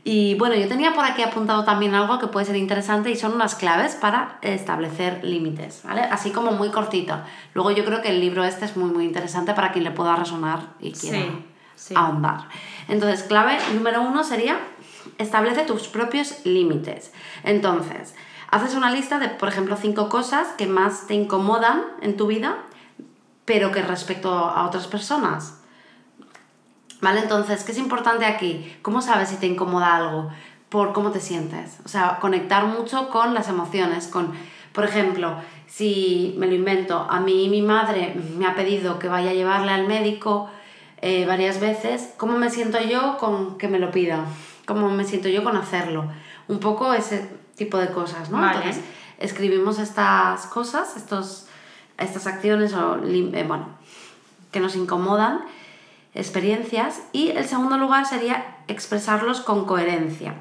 Y 0.05 0.35
bueno, 0.35 0.55
yo 0.55 0.69
tenía 0.69 0.93
por 0.93 1.03
aquí 1.03 1.21
apuntado 1.21 1.65
también 1.65 1.93
algo 1.95 2.17
que 2.17 2.27
puede 2.27 2.45
ser 2.45 2.55
interesante 2.55 3.11
y 3.11 3.17
son 3.17 3.33
unas 3.33 3.55
claves 3.55 3.95
para 3.95 4.39
establecer 4.41 5.23
límites, 5.23 5.81
¿vale? 5.83 6.01
Así 6.01 6.31
como 6.31 6.53
muy 6.53 6.69
cortito. 6.69 7.19
Luego 7.53 7.71
yo 7.71 7.83
creo 7.83 8.01
que 8.01 8.09
el 8.09 8.21
libro 8.21 8.45
este 8.45 8.63
es 8.63 8.77
muy, 8.77 8.89
muy 8.89 9.03
interesante 9.03 9.53
para 9.53 9.73
quien 9.73 9.83
le 9.83 9.91
pueda 9.91 10.15
resonar 10.15 10.69
y 10.79 10.93
quiera 10.93 11.25
ahondar. 11.95 12.47
Entonces, 12.87 13.23
clave 13.23 13.57
número 13.73 14.01
uno 14.01 14.23
sería 14.23 14.59
establece 15.17 15.63
tus 15.63 15.87
propios 15.87 16.45
límites. 16.45 17.11
Entonces, 17.43 18.15
haces 18.49 18.75
una 18.75 18.91
lista 18.91 19.19
de, 19.19 19.29
por 19.29 19.49
ejemplo, 19.49 19.77
cinco 19.79 20.09
cosas 20.09 20.47
que 20.57 20.67
más 20.67 21.07
te 21.07 21.13
incomodan 21.13 21.83
en 22.01 22.17
tu 22.17 22.27
vida, 22.27 22.57
pero 23.45 23.71
que 23.71 23.81
respecto 23.81 24.29
a 24.31 24.65
otras 24.65 24.87
personas 24.87 25.63
¿Vale? 27.03 27.19
Entonces, 27.19 27.65
¿qué 27.65 27.73
es 27.73 27.77
importante 27.77 28.23
aquí? 28.25 28.77
¿Cómo 28.81 29.01
sabes 29.01 29.27
si 29.27 29.35
te 29.35 29.45
incomoda 29.45 29.97
algo? 29.97 30.31
Por 30.69 30.93
cómo 30.93 31.11
te 31.11 31.19
sientes. 31.19 31.79
O 31.83 31.89
sea, 31.89 32.17
conectar 32.21 32.65
mucho 32.65 33.09
con 33.09 33.33
las 33.33 33.49
emociones, 33.49 34.07
con, 34.07 34.31
por 34.71 34.85
ejemplo, 34.85 35.35
si 35.67 36.33
me 36.37 36.47
lo 36.47 36.53
invento, 36.53 37.05
a 37.09 37.19
mí 37.19 37.49
mi 37.49 37.61
madre 37.61 38.15
me 38.37 38.47
ha 38.47 38.55
pedido 38.55 38.99
que 38.99 39.09
vaya 39.09 39.31
a 39.31 39.33
llevarle 39.33 39.73
al 39.73 39.85
médico 39.85 40.49
eh, 41.01 41.25
varias 41.25 41.59
veces, 41.59 42.13
¿cómo 42.15 42.37
me 42.37 42.49
siento 42.49 42.79
yo 42.79 43.17
con 43.17 43.57
que 43.57 43.67
me 43.67 43.79
lo 43.79 43.91
pida? 43.91 44.23
¿Cómo 44.65 44.89
me 44.89 45.03
siento 45.03 45.29
yo 45.29 45.43
con 45.43 45.57
hacerlo? 45.57 46.05
Un 46.47 46.59
poco 46.59 46.93
ese 46.93 47.29
tipo 47.55 47.77
de 47.77 47.89
cosas, 47.89 48.29
¿no? 48.29 48.45
Entonces, 48.45 48.81
escribimos 49.19 49.79
estas 49.79 50.45
cosas, 50.47 50.95
estos, 50.97 51.47
estas 51.97 52.27
acciones 52.27 52.73
o, 52.73 52.97
eh, 53.03 53.45
bueno, 53.47 53.67
que 54.51 54.59
nos 54.59 54.75
incomodan 54.75 55.41
experiencias 56.15 57.01
y 57.11 57.29
el 57.29 57.45
segundo 57.45 57.77
lugar 57.77 58.05
sería 58.05 58.57
expresarlos 58.67 59.41
con 59.41 59.65
coherencia. 59.65 60.35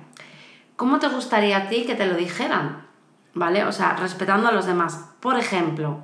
¿Cómo 0.76 0.98
te 0.98 1.08
gustaría 1.08 1.56
a 1.56 1.68
ti 1.68 1.84
que 1.84 1.94
te 1.94 2.06
lo 2.06 2.14
dijeran? 2.14 2.86
¿Vale? 3.34 3.64
O 3.64 3.72
sea, 3.72 3.96
respetando 3.96 4.48
a 4.48 4.52
los 4.52 4.66
demás. 4.66 5.06
Por 5.20 5.38
ejemplo, 5.38 6.00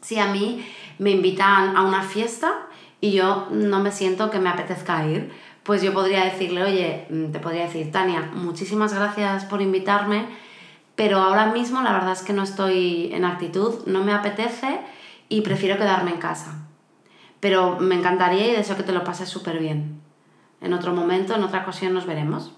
si 0.00 0.18
a 0.18 0.26
mí 0.26 0.66
me 0.98 1.10
invitan 1.10 1.76
a 1.76 1.82
una 1.82 2.02
fiesta 2.02 2.66
y 3.00 3.12
yo 3.12 3.48
no 3.50 3.80
me 3.80 3.92
siento 3.92 4.30
que 4.30 4.38
me 4.38 4.48
apetezca 4.48 5.06
ir, 5.06 5.32
pues 5.64 5.82
yo 5.82 5.92
podría 5.92 6.24
decirle, 6.24 6.62
oye, 6.62 7.06
mm, 7.10 7.32
te 7.32 7.40
podría 7.40 7.64
decir, 7.64 7.90
Tania, 7.90 8.30
muchísimas 8.34 8.92
gracias 8.94 9.44
por 9.46 9.62
invitarme, 9.62 10.26
pero 10.94 11.18
ahora 11.18 11.46
mismo 11.46 11.82
la 11.82 11.92
verdad 11.92 12.12
es 12.12 12.22
que 12.22 12.34
no 12.34 12.42
estoy 12.42 13.10
en 13.12 13.24
actitud, 13.24 13.84
no 13.86 14.04
me 14.04 14.12
apetece 14.12 14.80
y 15.28 15.40
prefiero 15.40 15.76
quedarme 15.76 16.12
en 16.12 16.18
casa. 16.18 16.54
Pero 17.40 17.78
me 17.80 17.94
encantaría 17.94 18.46
y 18.48 18.56
deseo 18.56 18.76
que 18.76 18.82
te 18.82 18.92
lo 18.92 19.04
pases 19.04 19.28
súper 19.28 19.58
bien. 19.58 20.00
En 20.60 20.72
otro 20.72 20.94
momento, 20.94 21.34
en 21.34 21.42
otra 21.42 21.62
ocasión 21.62 21.94
nos 21.94 22.06
veremos. 22.06 22.52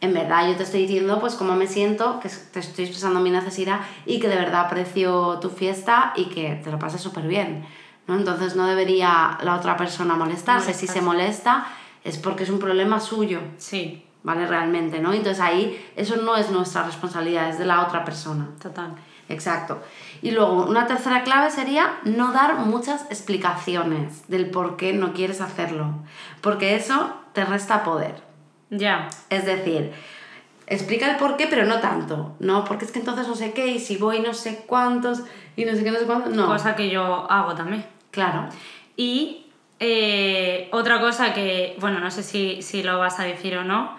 En 0.00 0.12
verdad, 0.12 0.48
yo 0.48 0.56
te 0.56 0.62
estoy 0.62 0.82
diciendo 0.82 1.20
pues 1.20 1.34
cómo 1.34 1.54
me 1.56 1.66
siento, 1.66 2.20
que 2.20 2.28
te 2.28 2.60
estoy 2.60 2.84
expresando 2.84 3.20
mi 3.20 3.30
necesidad 3.30 3.80
y 4.04 4.18
que 4.18 4.28
de 4.28 4.36
verdad 4.36 4.66
aprecio 4.66 5.38
tu 5.40 5.50
fiesta 5.50 6.12
y 6.16 6.26
que 6.26 6.60
te 6.62 6.70
lo 6.70 6.78
pases 6.78 7.00
súper 7.00 7.26
bien. 7.28 7.66
¿no? 8.06 8.14
Entonces 8.14 8.56
no 8.56 8.66
debería 8.66 9.38
la 9.42 9.54
otra 9.56 9.76
persona 9.76 10.16
molestarse. 10.16 10.74
Si 10.74 10.86
se 10.86 11.00
molesta 11.00 11.66
es 12.06 12.18
porque 12.18 12.44
es 12.44 12.50
un 12.50 12.58
problema 12.58 13.00
suyo. 13.00 13.40
Sí. 13.58 14.04
¿Vale? 14.22 14.46
Realmente, 14.46 14.98
¿no? 14.98 15.12
Entonces 15.12 15.40
ahí 15.40 15.84
eso 15.94 16.16
no 16.16 16.36
es 16.36 16.50
nuestra 16.50 16.82
responsabilidad, 16.82 17.48
es 17.48 17.58
de 17.58 17.64
la 17.64 17.82
otra 17.82 18.04
persona. 18.04 18.48
Total. 18.60 18.94
Exacto. 19.28 19.82
Y 20.22 20.30
luego, 20.30 20.66
una 20.66 20.86
tercera 20.86 21.22
clave 21.24 21.50
sería 21.50 21.98
no 22.04 22.32
dar 22.32 22.56
muchas 22.56 23.02
explicaciones 23.10 24.26
del 24.28 24.50
por 24.50 24.76
qué 24.76 24.92
no 24.92 25.12
quieres 25.12 25.40
hacerlo, 25.40 25.94
porque 26.40 26.76
eso 26.76 27.12
te 27.32 27.44
resta 27.44 27.84
poder. 27.84 28.22
Ya. 28.70 29.08
Es 29.30 29.44
decir, 29.44 29.92
explica 30.66 31.10
el 31.10 31.16
por 31.16 31.36
qué, 31.36 31.46
pero 31.48 31.64
no 31.64 31.80
tanto, 31.80 32.34
¿no? 32.38 32.64
Porque 32.64 32.84
es 32.84 32.92
que 32.92 33.00
entonces 33.00 33.28
no 33.28 33.34
sé 33.34 33.52
qué, 33.52 33.68
y 33.68 33.78
si 33.78 33.96
voy 33.96 34.20
no 34.20 34.34
sé 34.34 34.64
cuántos, 34.66 35.22
y 35.56 35.64
no 35.64 35.72
sé 35.72 35.84
qué, 35.84 35.90
no 35.90 35.98
sé 35.98 36.06
cuántos, 36.06 36.34
no. 36.34 36.46
Cosa 36.46 36.76
que 36.76 36.88
yo 36.88 37.30
hago 37.30 37.54
también. 37.54 37.84
Claro. 38.10 38.48
Y 38.96 39.45
eh, 39.80 40.68
otra 40.72 41.00
cosa 41.00 41.34
que, 41.34 41.76
bueno, 41.78 42.00
no 42.00 42.10
sé 42.10 42.22
si, 42.22 42.62
si 42.62 42.82
lo 42.82 42.98
vas 42.98 43.20
a 43.20 43.24
decir 43.24 43.56
o 43.56 43.64
no, 43.64 43.96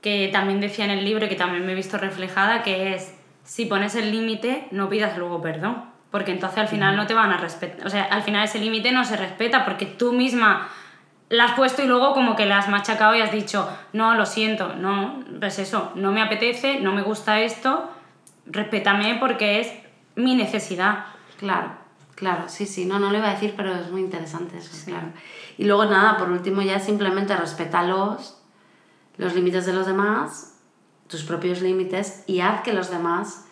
que 0.00 0.28
también 0.32 0.60
decía 0.60 0.84
en 0.84 0.90
el 0.90 1.04
libro 1.04 1.26
y 1.26 1.28
que 1.28 1.36
también 1.36 1.64
me 1.64 1.72
he 1.72 1.74
visto 1.76 1.98
reflejada, 1.98 2.62
que 2.62 2.94
es 2.94 3.14
si 3.44 3.66
pones 3.66 3.94
el 3.94 4.10
límite, 4.10 4.66
no 4.70 4.88
pidas 4.88 5.16
luego 5.16 5.40
perdón. 5.40 5.84
Porque 6.10 6.30
entonces 6.30 6.58
al 6.58 6.68
final 6.68 6.96
no 6.96 7.06
te 7.06 7.14
van 7.14 7.32
a 7.32 7.38
respetar. 7.38 7.86
O 7.86 7.90
sea, 7.90 8.04
al 8.04 8.22
final 8.22 8.44
ese 8.44 8.60
límite 8.60 8.92
no 8.92 9.04
se 9.04 9.16
respeta 9.16 9.64
porque 9.64 9.86
tú 9.86 10.12
misma 10.12 10.68
la 11.28 11.44
has 11.44 11.52
puesto 11.52 11.82
y 11.82 11.86
luego 11.86 12.12
como 12.14 12.36
que 12.36 12.46
la 12.46 12.58
has 12.58 12.68
machacado 12.68 13.16
y 13.16 13.20
has 13.20 13.32
dicho, 13.32 13.68
no, 13.92 14.14
lo 14.14 14.26
siento, 14.26 14.74
no, 14.74 15.24
pues 15.40 15.58
eso, 15.58 15.92
no 15.94 16.12
me 16.12 16.22
apetece, 16.22 16.80
no 16.80 16.92
me 16.92 17.02
gusta 17.02 17.40
esto, 17.40 17.90
respétame 18.46 19.16
porque 19.18 19.60
es 19.60 19.72
mi 20.14 20.34
necesidad. 20.34 21.06
Claro, 21.38 21.72
claro, 22.14 22.48
sí, 22.48 22.66
sí, 22.66 22.84
no, 22.84 22.98
no 22.98 23.10
lo 23.10 23.18
iba 23.18 23.28
a 23.28 23.34
decir, 23.34 23.54
pero 23.56 23.74
es 23.74 23.90
muy 23.90 24.00
interesante 24.00 24.58
eso, 24.58 24.70
claro. 24.84 25.08
Y 25.58 25.64
luego 25.64 25.84
nada, 25.84 26.16
por 26.16 26.30
último 26.30 26.62
ya 26.62 26.80
simplemente 26.80 27.36
respétalos, 27.36 28.38
los 29.16 29.34
límites 29.34 29.66
de 29.66 29.72
los 29.72 29.86
demás 29.86 30.54
tus 31.08 31.22
propios 31.22 31.60
límites 31.60 32.24
y 32.26 32.40
haz 32.40 32.62
que 32.62 32.72
los 32.72 32.90
demás 32.90 33.46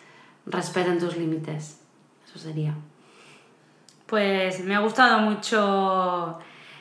respeten 0.45 0.99
tus 0.99 1.17
límites. 1.17 1.81
Eso 2.25 2.39
sería. 2.39 2.73
Pues 4.05 4.63
me 4.63 4.75
ha 4.75 4.79
gustado 4.79 5.19
mucho 5.19 6.39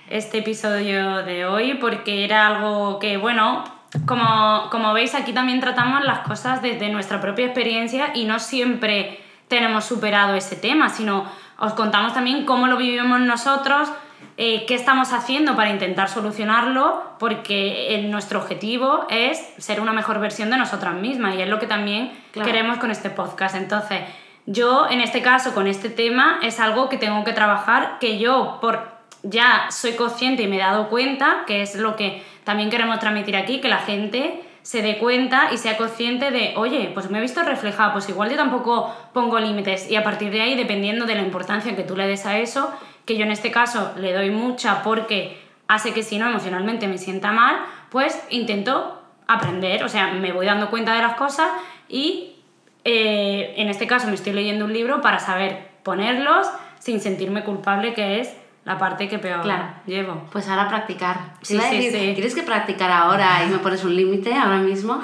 este 0.08 0.38
episodio 0.38 1.22
de 1.22 1.46
hoy 1.46 1.74
porque 1.74 2.24
era 2.24 2.48
algo 2.48 2.98
que, 2.98 3.16
bueno, 3.16 3.64
como, 4.06 4.68
como 4.70 4.92
veis 4.92 5.14
aquí 5.14 5.32
también 5.32 5.60
tratamos 5.60 6.04
las 6.04 6.20
cosas 6.20 6.62
desde 6.62 6.88
nuestra 6.90 7.20
propia 7.20 7.46
experiencia 7.46 8.10
y 8.14 8.24
no 8.24 8.38
siempre 8.38 9.20
tenemos 9.48 9.84
superado 9.84 10.34
ese 10.34 10.56
tema, 10.56 10.88
sino 10.88 11.30
os 11.62 11.74
contamos 11.74 12.12
también 12.12 12.44
cómo 12.44 12.66
lo 12.66 12.76
vivimos 12.76 13.20
nosotros, 13.20 13.88
eh, 14.36 14.64
qué 14.66 14.74
estamos 14.74 15.12
haciendo 15.12 15.54
para 15.54 15.70
intentar 15.70 16.08
solucionarlo, 16.08 17.00
porque 17.20 18.04
nuestro 18.10 18.40
objetivo 18.40 19.06
es 19.08 19.38
ser 19.58 19.80
una 19.80 19.92
mejor 19.92 20.18
versión 20.18 20.50
de 20.50 20.56
nosotras 20.56 20.94
mismas 20.94 21.36
y 21.36 21.42
es 21.42 21.48
lo 21.48 21.60
que 21.60 21.68
también 21.68 22.12
queremos 22.32 22.78
con 22.78 22.90
este 22.90 23.10
podcast. 23.10 23.54
Entonces, 23.54 24.00
yo 24.44 24.90
en 24.90 25.00
este 25.00 25.22
caso, 25.22 25.54
con 25.54 25.68
este 25.68 25.88
tema, 25.88 26.40
es 26.42 26.58
algo 26.58 26.88
que 26.88 26.98
tengo 26.98 27.22
que 27.22 27.32
trabajar, 27.32 27.98
que 28.00 28.18
yo 28.18 28.58
por 28.60 28.90
ya 29.22 29.68
soy 29.70 29.92
consciente 29.92 30.42
y 30.42 30.48
me 30.48 30.56
he 30.56 30.58
dado 30.58 30.88
cuenta, 30.88 31.44
que 31.46 31.62
es 31.62 31.76
lo 31.76 31.94
que 31.94 32.24
también 32.42 32.70
queremos 32.70 32.98
transmitir 32.98 33.36
aquí, 33.36 33.60
que 33.60 33.68
la 33.68 33.78
gente 33.78 34.42
se 34.62 34.82
dé 34.82 34.98
cuenta 34.98 35.50
y 35.52 35.58
sea 35.58 35.76
consciente 35.76 36.30
de, 36.30 36.54
oye, 36.56 36.90
pues 36.94 37.10
me 37.10 37.18
he 37.18 37.20
visto 37.20 37.42
reflejada, 37.42 37.92
pues 37.92 38.08
igual 38.08 38.30
yo 38.30 38.36
tampoco 38.36 38.94
pongo 39.12 39.38
límites 39.38 39.90
y 39.90 39.96
a 39.96 40.04
partir 40.04 40.30
de 40.30 40.40
ahí, 40.40 40.54
dependiendo 40.56 41.04
de 41.04 41.14
la 41.14 41.22
importancia 41.22 41.74
que 41.74 41.82
tú 41.82 41.96
le 41.96 42.06
des 42.06 42.26
a 42.26 42.38
eso, 42.38 42.72
que 43.04 43.16
yo 43.16 43.24
en 43.24 43.32
este 43.32 43.50
caso 43.50 43.92
le 43.96 44.12
doy 44.12 44.30
mucha 44.30 44.82
porque 44.82 45.40
hace 45.68 45.92
que 45.92 46.02
si 46.02 46.18
no 46.18 46.28
emocionalmente 46.28 46.86
me 46.86 46.98
sienta 46.98 47.32
mal, 47.32 47.56
pues 47.90 48.22
intento 48.30 49.02
aprender, 49.26 49.82
o 49.84 49.88
sea, 49.88 50.12
me 50.12 50.32
voy 50.32 50.46
dando 50.46 50.70
cuenta 50.70 50.94
de 50.94 51.02
las 51.02 51.14
cosas 51.14 51.48
y 51.88 52.36
eh, 52.84 53.54
en 53.56 53.68
este 53.68 53.86
caso 53.86 54.06
me 54.08 54.14
estoy 54.14 54.32
leyendo 54.32 54.64
un 54.64 54.72
libro 54.72 55.00
para 55.00 55.18
saber 55.18 55.70
ponerlos 55.82 56.48
sin 56.78 57.00
sentirme 57.00 57.44
culpable, 57.44 57.94
que 57.94 58.20
es 58.20 58.34
la 58.64 58.78
parte 58.78 59.08
que 59.08 59.18
peor 59.18 59.44
llevo. 59.86 60.22
Pues 60.30 60.48
ahora 60.48 60.68
practicar. 60.68 61.34
Sí, 61.42 61.58
sí, 61.58 61.90
sí. 61.90 62.12
¿Quieres 62.14 62.34
que 62.34 62.42
practicar 62.42 62.90
ahora 62.90 63.44
y 63.44 63.50
me 63.50 63.58
pones 63.58 63.82
un 63.84 63.96
límite 63.96 64.34
ahora 64.34 64.58
mismo? 64.58 65.00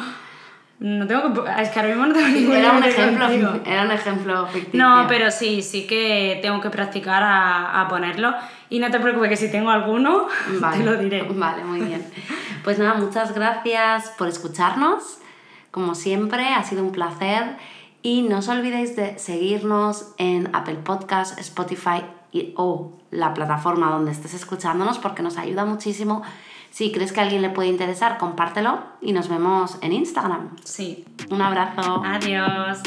No 0.78 1.08
tengo 1.08 1.44
que. 1.44 1.50
Es 1.60 1.70
que 1.70 1.80
ahora 1.80 1.88
mismo 1.88 2.06
no 2.06 2.14
tengo 2.14 2.28
ningún 2.28 2.54
era 2.54 2.72
un 2.72 2.84
ejemplo 2.84 3.26
Era 3.66 3.82
un 3.82 3.90
ejemplo 3.90 4.46
ficticio. 4.46 4.78
No, 4.78 5.06
pero 5.08 5.32
sí, 5.32 5.62
sí 5.62 5.88
que 5.88 6.38
tengo 6.40 6.60
que 6.60 6.70
practicar 6.70 7.24
a, 7.24 7.80
a 7.80 7.88
ponerlo. 7.88 8.32
Y 8.70 8.78
no 8.78 8.90
te 8.90 9.00
preocupes 9.00 9.30
que 9.30 9.36
si 9.36 9.50
tengo 9.50 9.70
alguno, 9.70 10.28
te 10.72 10.84
lo 10.84 10.96
diré. 10.96 11.22
Vale, 11.22 11.64
muy 11.64 11.80
bien. 11.80 12.04
Pues 12.62 12.78
nada, 12.78 12.94
muchas 12.94 13.34
gracias 13.34 14.12
por 14.16 14.28
escucharnos. 14.28 15.18
Como 15.72 15.96
siempre, 15.96 16.46
ha 16.46 16.62
sido 16.62 16.84
un 16.84 16.92
placer. 16.92 17.56
Y 18.02 18.22
no 18.22 18.38
os 18.38 18.48
olvidéis 18.48 18.94
de 18.94 19.18
seguirnos 19.18 20.14
en 20.18 20.54
Apple 20.54 20.76
Podcasts, 20.84 21.36
Spotify 21.38 22.04
y, 22.32 22.54
o 22.56 22.92
la 23.10 23.34
plataforma 23.34 23.90
donde 23.90 24.12
estés 24.12 24.34
escuchándonos 24.34 24.98
porque 24.98 25.22
nos 25.22 25.38
ayuda 25.38 25.64
muchísimo 25.64 26.22
si 26.70 26.92
crees 26.92 27.12
que 27.12 27.20
a 27.20 27.22
alguien 27.24 27.42
le 27.42 27.50
puede 27.50 27.68
interesar, 27.68 28.18
compártelo 28.18 28.78
y 29.00 29.12
nos 29.12 29.28
vemos 29.28 29.78
en 29.80 29.92
Instagram. 29.92 30.50
Sí. 30.64 31.04
Un 31.30 31.42
abrazo. 31.42 32.02
Adiós. 32.04 32.82